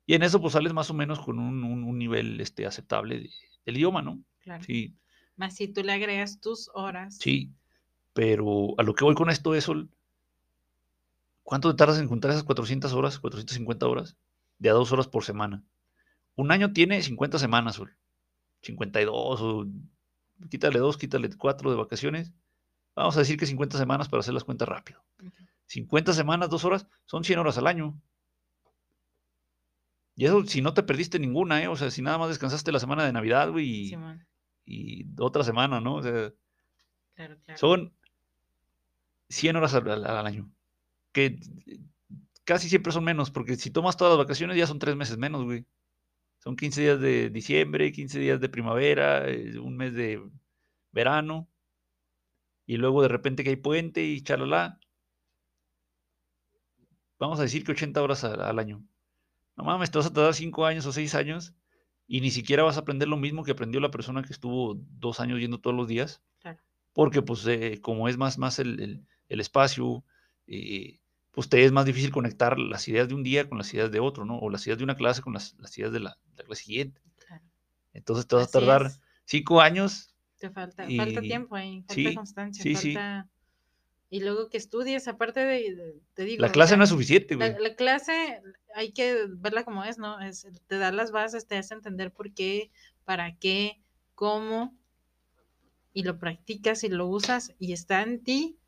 [0.06, 3.20] Y en eso pues sales más o menos con un, un- un nivel este, aceptable
[3.20, 3.30] de-
[3.66, 4.20] del idioma, ¿no?
[4.40, 4.64] Claro.
[4.64, 4.94] Sí,
[5.40, 7.16] Más si tú le agregas tus horas.
[7.16, 7.50] sí.
[8.12, 9.66] Pero a lo que voy con esto es,
[11.44, 14.16] ¿cuánto te tardas en juntar esas 400 horas, 450 horas?
[14.58, 15.62] De a dos horas por semana.
[16.34, 17.96] Un año tiene 50 semanas, Sol.
[18.62, 19.66] 52 o
[20.50, 22.34] quítale dos, quítale cuatro de vacaciones.
[22.94, 25.02] Vamos a decir que 50 semanas para hacer las cuentas rápido.
[25.24, 25.32] Ok.
[25.66, 27.98] 50 semanas, dos horas, son 100 horas al año.
[30.16, 31.68] Y eso si no te perdiste ninguna, ¿eh?
[31.68, 33.96] O sea, si nada más descansaste la semana de Navidad, güey, y.
[34.70, 35.96] y otra semana, ¿no?
[35.96, 36.32] O sea,
[37.14, 37.58] Claro, claro.
[37.58, 37.92] son
[39.28, 40.50] 100 horas al, al- al año.
[41.12, 41.38] Que
[42.44, 45.44] casi siempre son menos, porque si tomas todas las vacaciones ya son tres meses menos,
[45.44, 45.66] güey.
[46.38, 50.22] Son 15 días de diciembre, 15 días de primavera, eh, un mes de
[50.92, 51.48] verano.
[52.66, 54.78] Y luego de repente que hay puente y chalala.
[57.18, 58.82] Vamos a decir que 80 horas al, al año.
[59.56, 61.54] No mames, te vas a tardar 5 años o 6 años
[62.10, 65.20] y ni siquiera vas a aprender lo mismo que aprendió la persona que estuvo dos
[65.20, 66.22] años yendo todos los días.
[66.40, 66.60] Claro.
[66.94, 70.04] Porque pues eh, como es más, más el, el- el espacio,
[70.48, 71.00] eh,
[71.32, 74.00] pues te es más difícil conectar las ideas de un día con las ideas de
[74.00, 74.38] otro, ¿no?
[74.38, 76.64] O las ideas de una clase con las, las ideas de la, de la clase
[76.64, 77.00] siguiente.
[77.18, 77.44] claro.
[77.92, 79.00] Entonces te vas a tardar es.
[79.24, 80.14] 5 años.
[80.38, 82.98] Te falta, falta tiempo ahí, falta sí, constancia, sí, sí.
[84.10, 86.42] Y luego que estudies, aparte de, te digo...
[86.42, 87.52] La o clase sea, no es suficiente, güey.
[87.52, 88.42] La, la clase
[88.74, 90.20] hay que verla como es, ¿no?
[90.20, 92.70] Es, te da las bases, te hace entender por qué,
[93.04, 93.80] para qué,
[94.16, 94.76] cómo,
[95.92, 98.58] y lo practicas y lo usas, y está en ti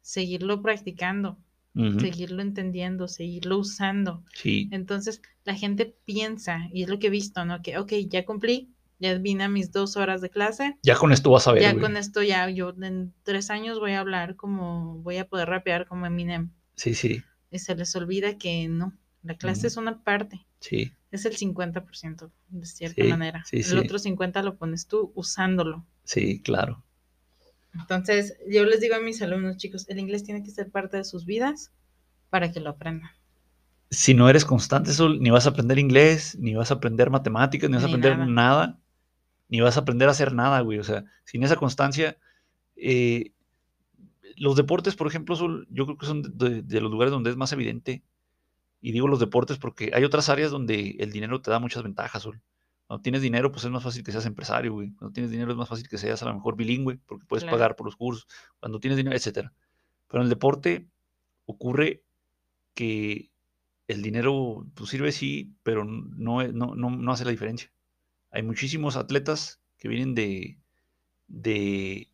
[0.00, 1.38] seguirlo practicando.
[1.74, 4.22] Seguirlo entendiendo, seguirlo usando.
[4.34, 7.62] Sí, Entonces la gente piensa, y es lo que he visto, ¿no?
[7.62, 8.68] Que, ok, ya cumplí,
[9.02, 11.72] ya vine a mis dos horas de clase, ya con esto vas a ver, ya
[11.72, 11.82] güey.
[11.82, 15.86] con esto ya yo en tres años voy a hablar como, voy a poder rapear
[15.86, 16.50] como Eminem.
[16.76, 21.24] Sí, sí, Y se les olvida que no, la clase es una parte, sí, es
[21.26, 23.44] el 50% de cierta Sí, manera.
[23.44, 23.76] sí, el sí.
[23.76, 25.84] otro 50% lo pones tú usándolo.
[26.04, 26.82] sí, claro.
[27.74, 31.04] Entonces, yo les digo a mis alumnos, chicos, el inglés tiene que ser parte de
[31.04, 31.72] sus vidas
[32.30, 33.10] para que lo aprendan.
[33.90, 37.68] Si no eres constante, Sol, ni vas a aprender inglés, ni vas a aprender matemáticas,
[37.70, 38.26] ni vas a aprender nada.
[38.26, 38.78] nada.
[39.52, 40.78] Ni vas a aprender a hacer nada, güey.
[40.78, 42.16] O sea, sin esa constancia,
[42.74, 43.32] eh,
[44.36, 47.36] los deportes, por ejemplo, Sol, yo creo que son de, de los lugares donde es
[47.36, 48.02] más evidente.
[48.80, 52.22] Y digo los deportes porque hay otras áreas donde el dinero te da muchas ventajas,
[52.22, 52.40] Sol.
[52.86, 54.92] Cuando tienes dinero, pues es más fácil que seas empresario, güey.
[54.94, 57.58] Cuando tienes dinero es más fácil que seas a lo mejor bilingüe, porque puedes Claro.
[57.58, 58.26] pagar por los cursos.
[58.58, 59.52] Cuando tienes dinero, etcétera.
[60.08, 60.88] Pero en el deporte
[61.44, 62.02] ocurre
[62.72, 63.30] que
[63.86, 67.70] el dinero pues, sirve sí, pero no, no, no, no hace la diferencia.
[68.32, 70.58] Hay muchísimos atletas que vienen de,
[71.28, 72.10] de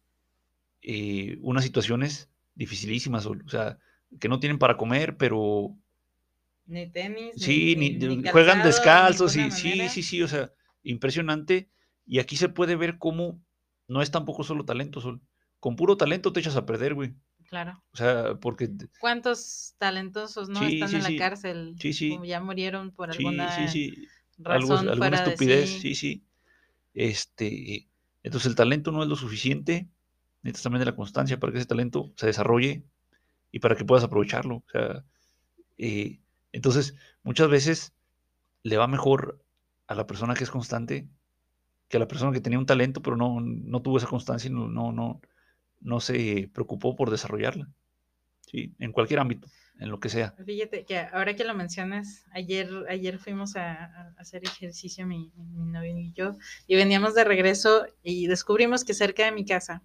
[0.83, 3.43] eh, unas situaciones dificilísimas, Sol.
[3.47, 3.79] o sea,
[4.21, 5.77] que no tienen para comer, pero
[6.67, 10.53] Ni tenis, Sí, ni, ni juegan calzado, de descalzos sí, sí, sí, o sea,
[10.83, 11.71] impresionante.
[12.07, 13.41] Y aquí se puede ver cómo
[13.87, 15.21] no es tampoco solo talento, Sol.
[15.61, 17.15] Con puro talento te echas a perder, güey.
[17.49, 17.83] Claro.
[17.93, 18.69] O sea, porque
[19.01, 21.17] ¿Cuántos talentosos no Sí, están sí, en la sí.
[21.17, 21.75] cárcel?
[21.81, 22.11] Sí, sí.
[22.11, 24.07] Como ya murieron por sí, alguna sí, sí,
[24.45, 25.81] algo, alguna estupidez, sí.
[25.81, 26.25] sí, sí.
[26.95, 27.89] Este,
[28.23, 29.89] entonces el talento no es lo suficiente.
[30.43, 32.85] Necesitas también de la constancia para que ese talento se desarrolle
[33.51, 34.57] y para que puedas aprovecharlo.
[34.57, 35.05] O sea,
[35.79, 36.19] eh,
[36.53, 37.93] entonces muchas veces
[38.63, 39.43] le va mejor
[39.87, 41.09] a la persona que es constante
[41.89, 44.53] que a la persona que tenía un talento pero no, no tuvo esa constancia y
[44.53, 45.21] no, no, no,
[45.81, 47.69] no se preocupó por desarrollarla.
[48.51, 50.35] Sí, en cualquier ámbito, en lo que sea.
[50.45, 55.45] Fíjate que ahora que lo mencionas, ayer, ayer fuimos a, a hacer ejercicio mi, mi,
[55.45, 56.37] mi novio y yo,
[56.67, 59.83] y veníamos de regreso y descubrimos que cerca de mi casa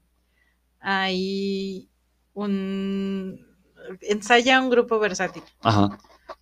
[0.80, 1.89] hay
[2.34, 3.45] un
[4.01, 5.43] ensaya un grupo versátil.
[5.61, 5.97] Ajá.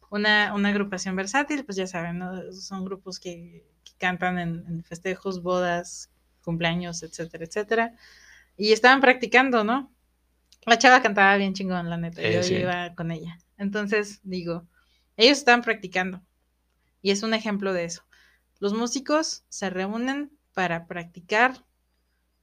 [0.10, 2.52] Una, una agrupación versátil, pues ya saben, ¿no?
[2.52, 6.12] son grupos que, que cantan en, en, festejos, bodas,
[6.44, 7.96] cumpleaños, etcétera, etcétera.
[8.58, 9.92] Y estaban practicando, ¿no?
[10.66, 12.22] La chava cantaba bien chingón, la neta.
[12.22, 12.56] Eh, yo sí.
[12.56, 13.38] iba con ella.
[13.58, 14.68] Entonces, digo,
[15.18, 16.22] ellos estaban practicando.
[17.02, 18.04] Y es un ejemplo de eso.
[18.60, 21.66] Los músicos se reúnen para practicar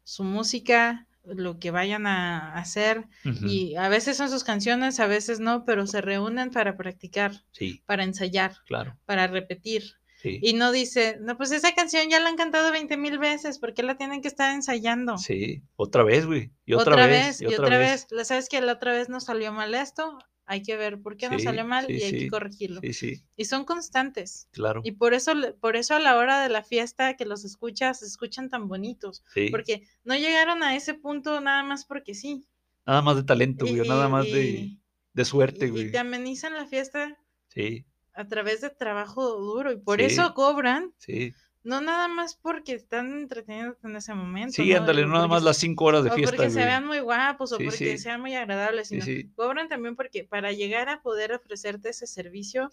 [0.04, 3.06] su música, lo que vayan a hacer.
[3.24, 3.50] Uh -huh.
[3.50, 7.82] Y a veces son sus canciones, a veces no, pero se reúnen para practicar, Sí,
[7.86, 8.96] para ensayar, claro.
[9.04, 9.84] para repetir.
[10.20, 10.40] Sí.
[10.42, 13.72] Y no dice, no, pues esa canción ya la han cantado 20 mil veces, ¿por
[13.72, 15.16] qué la tienen que estar ensayando?
[15.16, 16.50] Sí, otra vez, güey.
[16.66, 18.06] Y otra, otra vez, vez, y otra vez.
[18.10, 18.26] vez.
[18.26, 20.18] ¿Sabes que la otra vez nos salió mal esto?
[20.44, 22.80] Hay que ver por qué Sí, nos salió mal sí, y hay que corregirlo.
[22.80, 24.48] Sí, sí, Y son constantes.
[24.50, 24.80] claro.
[24.82, 28.06] Y por eso, por eso a la hora de la fiesta que los escuchas, se
[28.06, 29.22] escuchan tan bonitos.
[29.32, 29.48] Sí.
[29.50, 32.44] Porque no llegaron a ese punto nada más porque sí.
[32.86, 33.84] Nada más de talento, güey.
[33.84, 34.78] Y- Nada más de,
[35.12, 35.86] de suerte, y, güey.
[35.88, 37.16] y te amenizan la fiesta
[37.48, 37.84] Sí,
[38.18, 39.70] a través de trabajo duro.
[39.72, 40.06] Y por Sí.
[40.06, 41.32] eso cobran, sí.
[41.62, 44.52] no nada más porque están entreteniéndote en ese momento.
[44.54, 44.78] Sí, ¿no?
[44.78, 46.66] ándale, no nada más las cinco horas de o fiesta, porque se güey.
[46.66, 47.98] vean muy guapos o Sí, porque sí.
[47.98, 49.04] sean muy agradables, sino
[49.36, 52.70] cobran también porque para llegar a poder ofrecerte ese servicio.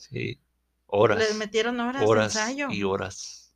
[0.88, 1.18] Horas.
[1.20, 2.68] les metieron horas, horas de ensayo.
[2.72, 3.56] y horas.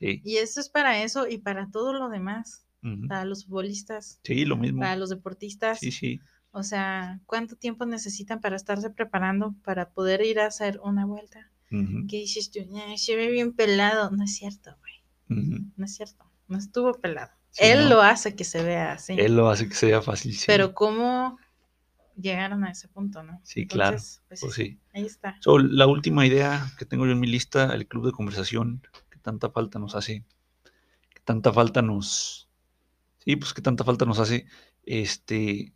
[0.00, 3.06] Y eso es para eso y para todo lo demás, ujú.
[3.06, 4.80] para los futbolistas, Sí, lo mismo.
[4.80, 5.78] para los deportistas.
[5.78, 6.20] Sí, sí.
[6.52, 11.50] O sea, ¿cuánto tiempo necesitan para estarse preparando para poder ir a hacer una vuelta?
[11.70, 12.60] ujú, ¿Qué dices tú?
[12.86, 14.10] "Ay, se ve bien pelado.
[14.10, 14.92] No es cierto, güey.
[15.76, 16.30] No es cierto.
[16.48, 17.30] No estuvo pelado.
[17.50, 17.88] Sí, Él no.
[17.96, 19.14] lo hace que se vea así.
[19.18, 20.34] Él lo hace que sea fácil.
[20.34, 20.44] Sí.
[20.46, 21.38] Pero ¿cómo
[22.20, 23.40] llegaron a ese punto, no?
[23.42, 23.96] Sí, claro.
[24.28, 24.78] Pues, Pues sí.
[24.92, 25.36] ahí está.
[25.40, 29.18] So, la última idea que tengo yo en mi lista, el club de conversación, que
[29.18, 30.24] tanta falta nos hace,
[31.08, 32.50] que tanta falta nos,
[33.24, 34.46] sí, pues que tanta falta nos hace,
[34.84, 35.72] este,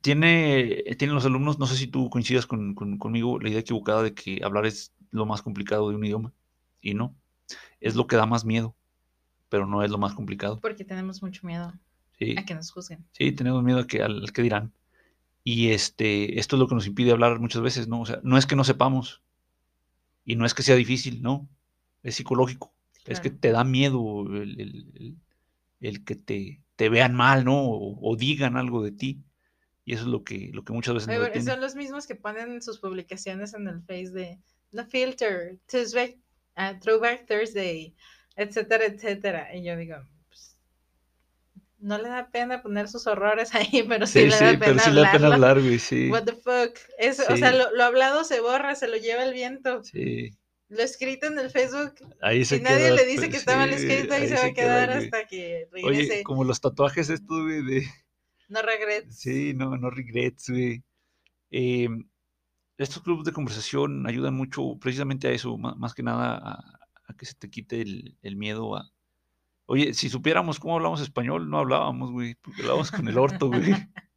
[0.00, 4.02] tiene, tienen los alumnos, no sé si tú coincidas con, con- conmigo, la idea equivocada
[4.02, 6.32] de que hablar es lo más complicado de un idioma,
[6.80, 7.14] y no,
[7.80, 8.76] es lo que da más miedo,
[9.48, 11.72] pero no es lo más complicado, Porque tenemos mucho miedo
[12.18, 12.34] sí.
[12.38, 13.04] a que nos juzguen.
[13.12, 14.72] Sí, tenemos miedo a que, al, que dirán.
[15.44, 18.02] Y este, esto es lo que nos impide hablar muchas veces, ¿no?
[18.02, 19.22] O sea, no es que no sepamos
[20.24, 21.48] y no es que sea difícil, no.
[22.02, 22.72] Es psicológico.
[23.06, 25.16] Es que te da miedo el, el- el-
[25.80, 27.60] el que te, te vean mal, ¿no?
[27.64, 29.22] O, o digan algo de ti.
[29.84, 32.62] Y eso es lo que, lo que muchas veces nos son los mismos que ponen
[32.62, 34.38] sus publicaciones en el Face de
[34.70, 36.20] No Filter, Tuesday,
[36.54, 37.94] ah, Throwback Thursday,
[38.36, 39.54] etcétera, etcétera.
[39.56, 39.96] Y yo digo,
[40.28, 40.56] pues,
[41.78, 44.70] no le da pena poner sus horrores ahí, pero sí, Sí, le sí, da pero
[44.72, 46.10] pena sí le da pena hablar, güey, sí.
[46.10, 46.78] What the fuck.
[46.98, 47.38] Es, O Sí.
[47.38, 49.82] sea, lo, lo hablado se borra, se lo lleva el viento.
[49.82, 50.30] Sí,
[50.68, 53.74] Lo escrito en el Facebook, ahí se si nadie le dice que está mal sí,
[53.86, 56.12] escrito, ahí, se va a queda, quedar hasta que regrese.
[56.12, 57.86] Oye, como los tatuajes estos, güey, de...
[58.52, 59.18] No regrets.
[59.18, 60.82] Sí, no, no regrets, güey.
[61.50, 61.88] Eh,
[62.76, 67.26] estos clubes de conversación ayudan mucho precisamente a eso, más, que nada a, a que
[67.26, 68.90] se te quite el, el miedo a...
[69.66, 73.62] Oye, si supiéramos cómo hablamos español, no hablábamos, güey, porque hablábamos con el orto, güey.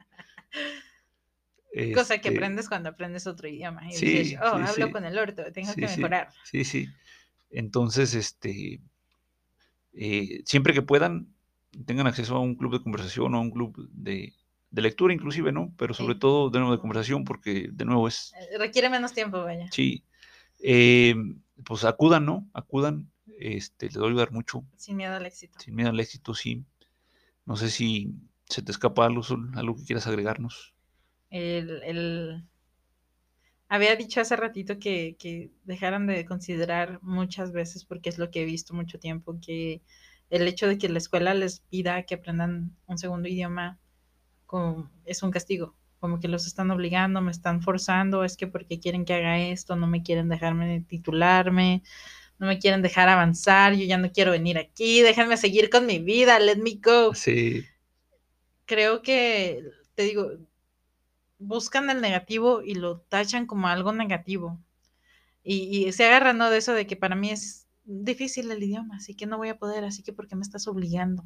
[1.94, 3.88] Cosa que Este, aprendes cuando aprendes otro idioma.
[3.90, 4.92] Y sí, dices, oh, sí, hablo sí.
[4.92, 6.30] con el orto, tengo que mejorar.
[6.44, 6.88] Sí, sí.
[7.50, 8.82] Entonces, este,
[9.94, 11.35] eh, siempre que puedan,
[11.86, 14.34] tengan acceso a un club de conversación o a un club de,
[14.72, 15.74] de lectura inclusive, ¿no?
[15.78, 16.20] Pero sobre Sí.
[16.20, 19.66] todo, de nuevo, de conversación, porque de nuevo es, Eh, Requiere menos tiempo, vaya.
[19.72, 20.04] sí,
[20.60, 21.16] eh,
[21.66, 22.50] pues acudan, ¿no?
[22.54, 25.58] Acudan, este, les va a ayudar mucho, Sin miedo al éxito.
[25.60, 26.66] sin miedo al éxito, sí.
[27.46, 28.16] No sé si
[28.50, 29.24] se te escapa algo,
[29.56, 30.76] algo que quieras agregarnos.
[31.30, 32.44] El, el-
[33.68, 38.42] Había dicho hace ratito que, que dejaran de considerar muchas veces, porque es lo que
[38.44, 39.82] he visto mucho tiempo, que
[40.36, 43.80] el hecho de que la escuela les pida que aprendan un segundo idioma
[44.46, 48.80] como, es un castigo, como que los están obligando, me están forzando, es que porque
[48.80, 51.84] quieren que haga esto, no me quieren dejarme titularme,
[52.38, 56.00] no me quieren dejar avanzar, yo ya no quiero venir aquí, déjenme seguir con mi
[56.00, 57.66] vida, let me go Sí,
[58.66, 59.64] creo que,
[59.96, 60.32] te digo,
[61.40, 64.60] buscan el negativo y lo tachan como algo negativo.
[65.44, 66.50] Y, y se agarran ¿no?
[66.50, 69.58] de eso de que para mí es difícil el idioma, así que no voy a
[69.58, 71.24] poder, así que ¿por qué me estás obligando?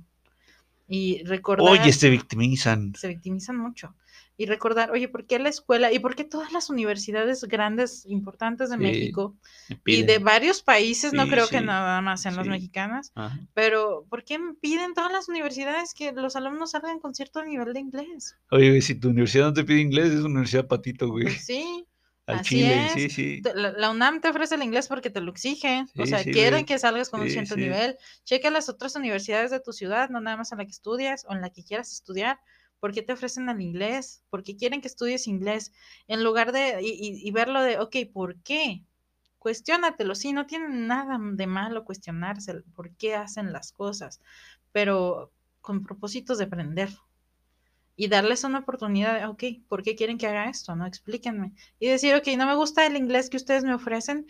[0.91, 2.93] Y recordar, oye, se victimizan.
[2.95, 3.95] se victimizan mucho.
[4.37, 8.69] Y recordar, oye, ¿por qué la escuela y por qué todas las universidades grandes, importantes
[8.69, 9.35] de Sí, México
[9.85, 13.37] y de varios países, no Sí, creo que nada más en las mexicanas, Ajá.
[13.53, 17.81] pero ¿por qué piden todas las universidades que los alumnos salgan con cierto nivel de
[17.81, 18.37] inglés?
[18.49, 21.25] Oye, si tu universidad no te pide inglés, es una universidad patito, güey.
[21.25, 21.85] Pues sí,
[22.29, 22.93] Al así chile, es.
[22.93, 23.41] sí, sí.
[23.41, 25.85] te- la, la UNAM te ofrece el inglés porque te lo exige.
[25.97, 27.97] o sea, sí, quieren que salgas con un cierto nivel.
[28.23, 31.33] Checa las otras universidades de tu ciudad, no nada más en la que estudias o
[31.33, 32.39] en la que quieras estudiar.
[32.79, 34.23] ¿Por qué te ofrecen el inglés?
[34.29, 35.73] Porque quieren que estudies inglés.
[36.07, 38.83] En lugar de, y, y- y verlo de, ok, ¿por qué?
[39.39, 44.21] Cuestiónatelo, sí, no tiene nada de malo cuestionarse el por qué hacen las cosas,
[44.71, 46.89] pero con propósitos de aprender
[48.01, 50.73] y darles una oportunidad de, ok, ¿por qué quieren que haga esto?
[50.73, 51.51] No, explíquenme.
[51.79, 54.25] Y decir, ok, no me gusta el inglés que ustedes me ofrecen,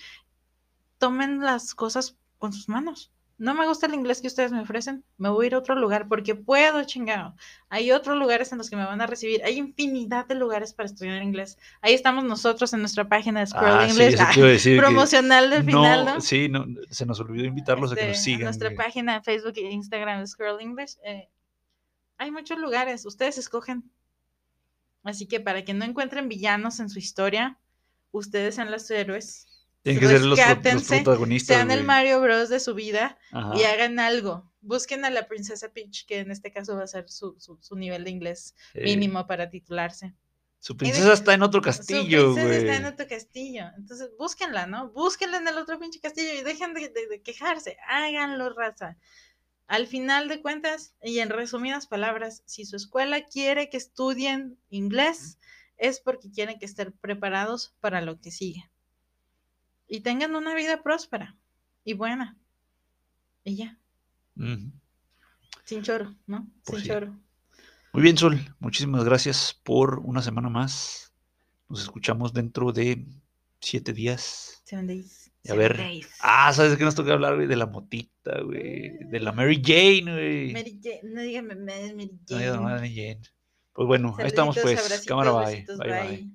[0.97, 3.11] tomen las cosas con sus manos.
[3.38, 5.76] No me gusta el inglés que ustedes me ofrecen, me voy a ir a otro
[5.76, 7.36] lugar porque puedo, chingado.
[7.70, 9.41] Hay otros lugares en los que me van a recibir.
[9.45, 11.57] Hay infinidad de lugares para estudiar inglés.
[11.82, 14.20] Ahí estamos nosotros en nuestra página de Scroll Ah, sí, English.
[14.20, 16.20] eso Ah, promocional del final, ¿no?
[16.22, 18.43] Sí, no, se nos olvidó invitarlos a que nos Este, sigan.
[18.45, 18.78] nuestra güey.
[18.78, 20.97] página de Facebook e Instagram, Scroll English.
[21.05, 21.30] eh,
[22.20, 23.89] hay muchos lugares, ustedes escogen.
[25.03, 27.57] Así que para que no encuentren villanos en su historia,
[28.11, 29.47] ustedes sean los héroes.
[29.82, 30.38] Tienen que ser los,
[30.88, 31.55] protagonistas.
[31.55, 31.84] Sean el.
[31.86, 33.57] Mario Bros de su vida Ajá.
[33.57, 34.51] y hagan algo.
[34.61, 37.76] Busquen a la princesa Peach, que en este caso va a ser su, su- su
[37.78, 40.13] nivel de inglés Eh, mínimo para titularse.
[40.59, 43.63] Su princesa está en otro castillo, Su princesa está en otro castillo.
[43.78, 44.89] Entonces, búsquenla, ¿no?
[44.89, 47.78] Búsquenla en el otro pinche castillo y dejen de, de- de quejarse.
[47.88, 48.97] Háganlo, raza.
[49.70, 55.38] Al final de cuentas, y en resumidas palabras, si su escuela quiere que estudien inglés,
[55.78, 58.70] es porque quieren que estén preparados para lo que sigue.
[59.88, 61.38] Y tengan una vida próspera
[61.84, 62.36] y buena.
[63.43, 63.78] Y ya,
[65.65, 66.47] sin choro, ¿no?
[66.65, 66.88] Pues sin sí.
[66.88, 67.15] choro.
[67.93, 68.39] Muy bien, Sol.
[68.59, 71.13] Muchísimas gracias por una semana más.
[71.67, 73.05] Nos escuchamos dentro de
[73.61, 74.63] siete días.
[74.65, 75.28] Seven days.
[75.44, 75.78] Y a ver.
[75.78, 76.08] days.
[76.22, 77.48] Ah, ¿sabes qué nos toca hablar, güey?
[77.48, 78.98] De la motita, güey.
[79.06, 80.54] De la Mary Jane, güey.
[80.54, 82.64] Mary Jane, no díganme Mary No, ya no, Jane.
[82.64, 83.22] Mary Jane.
[83.74, 85.04] Pues bueno, ahí estamos, pues.
[85.06, 85.66] Cámara, bye.
[85.66, 86.08] Bye, bye.
[86.08, 86.32] bye.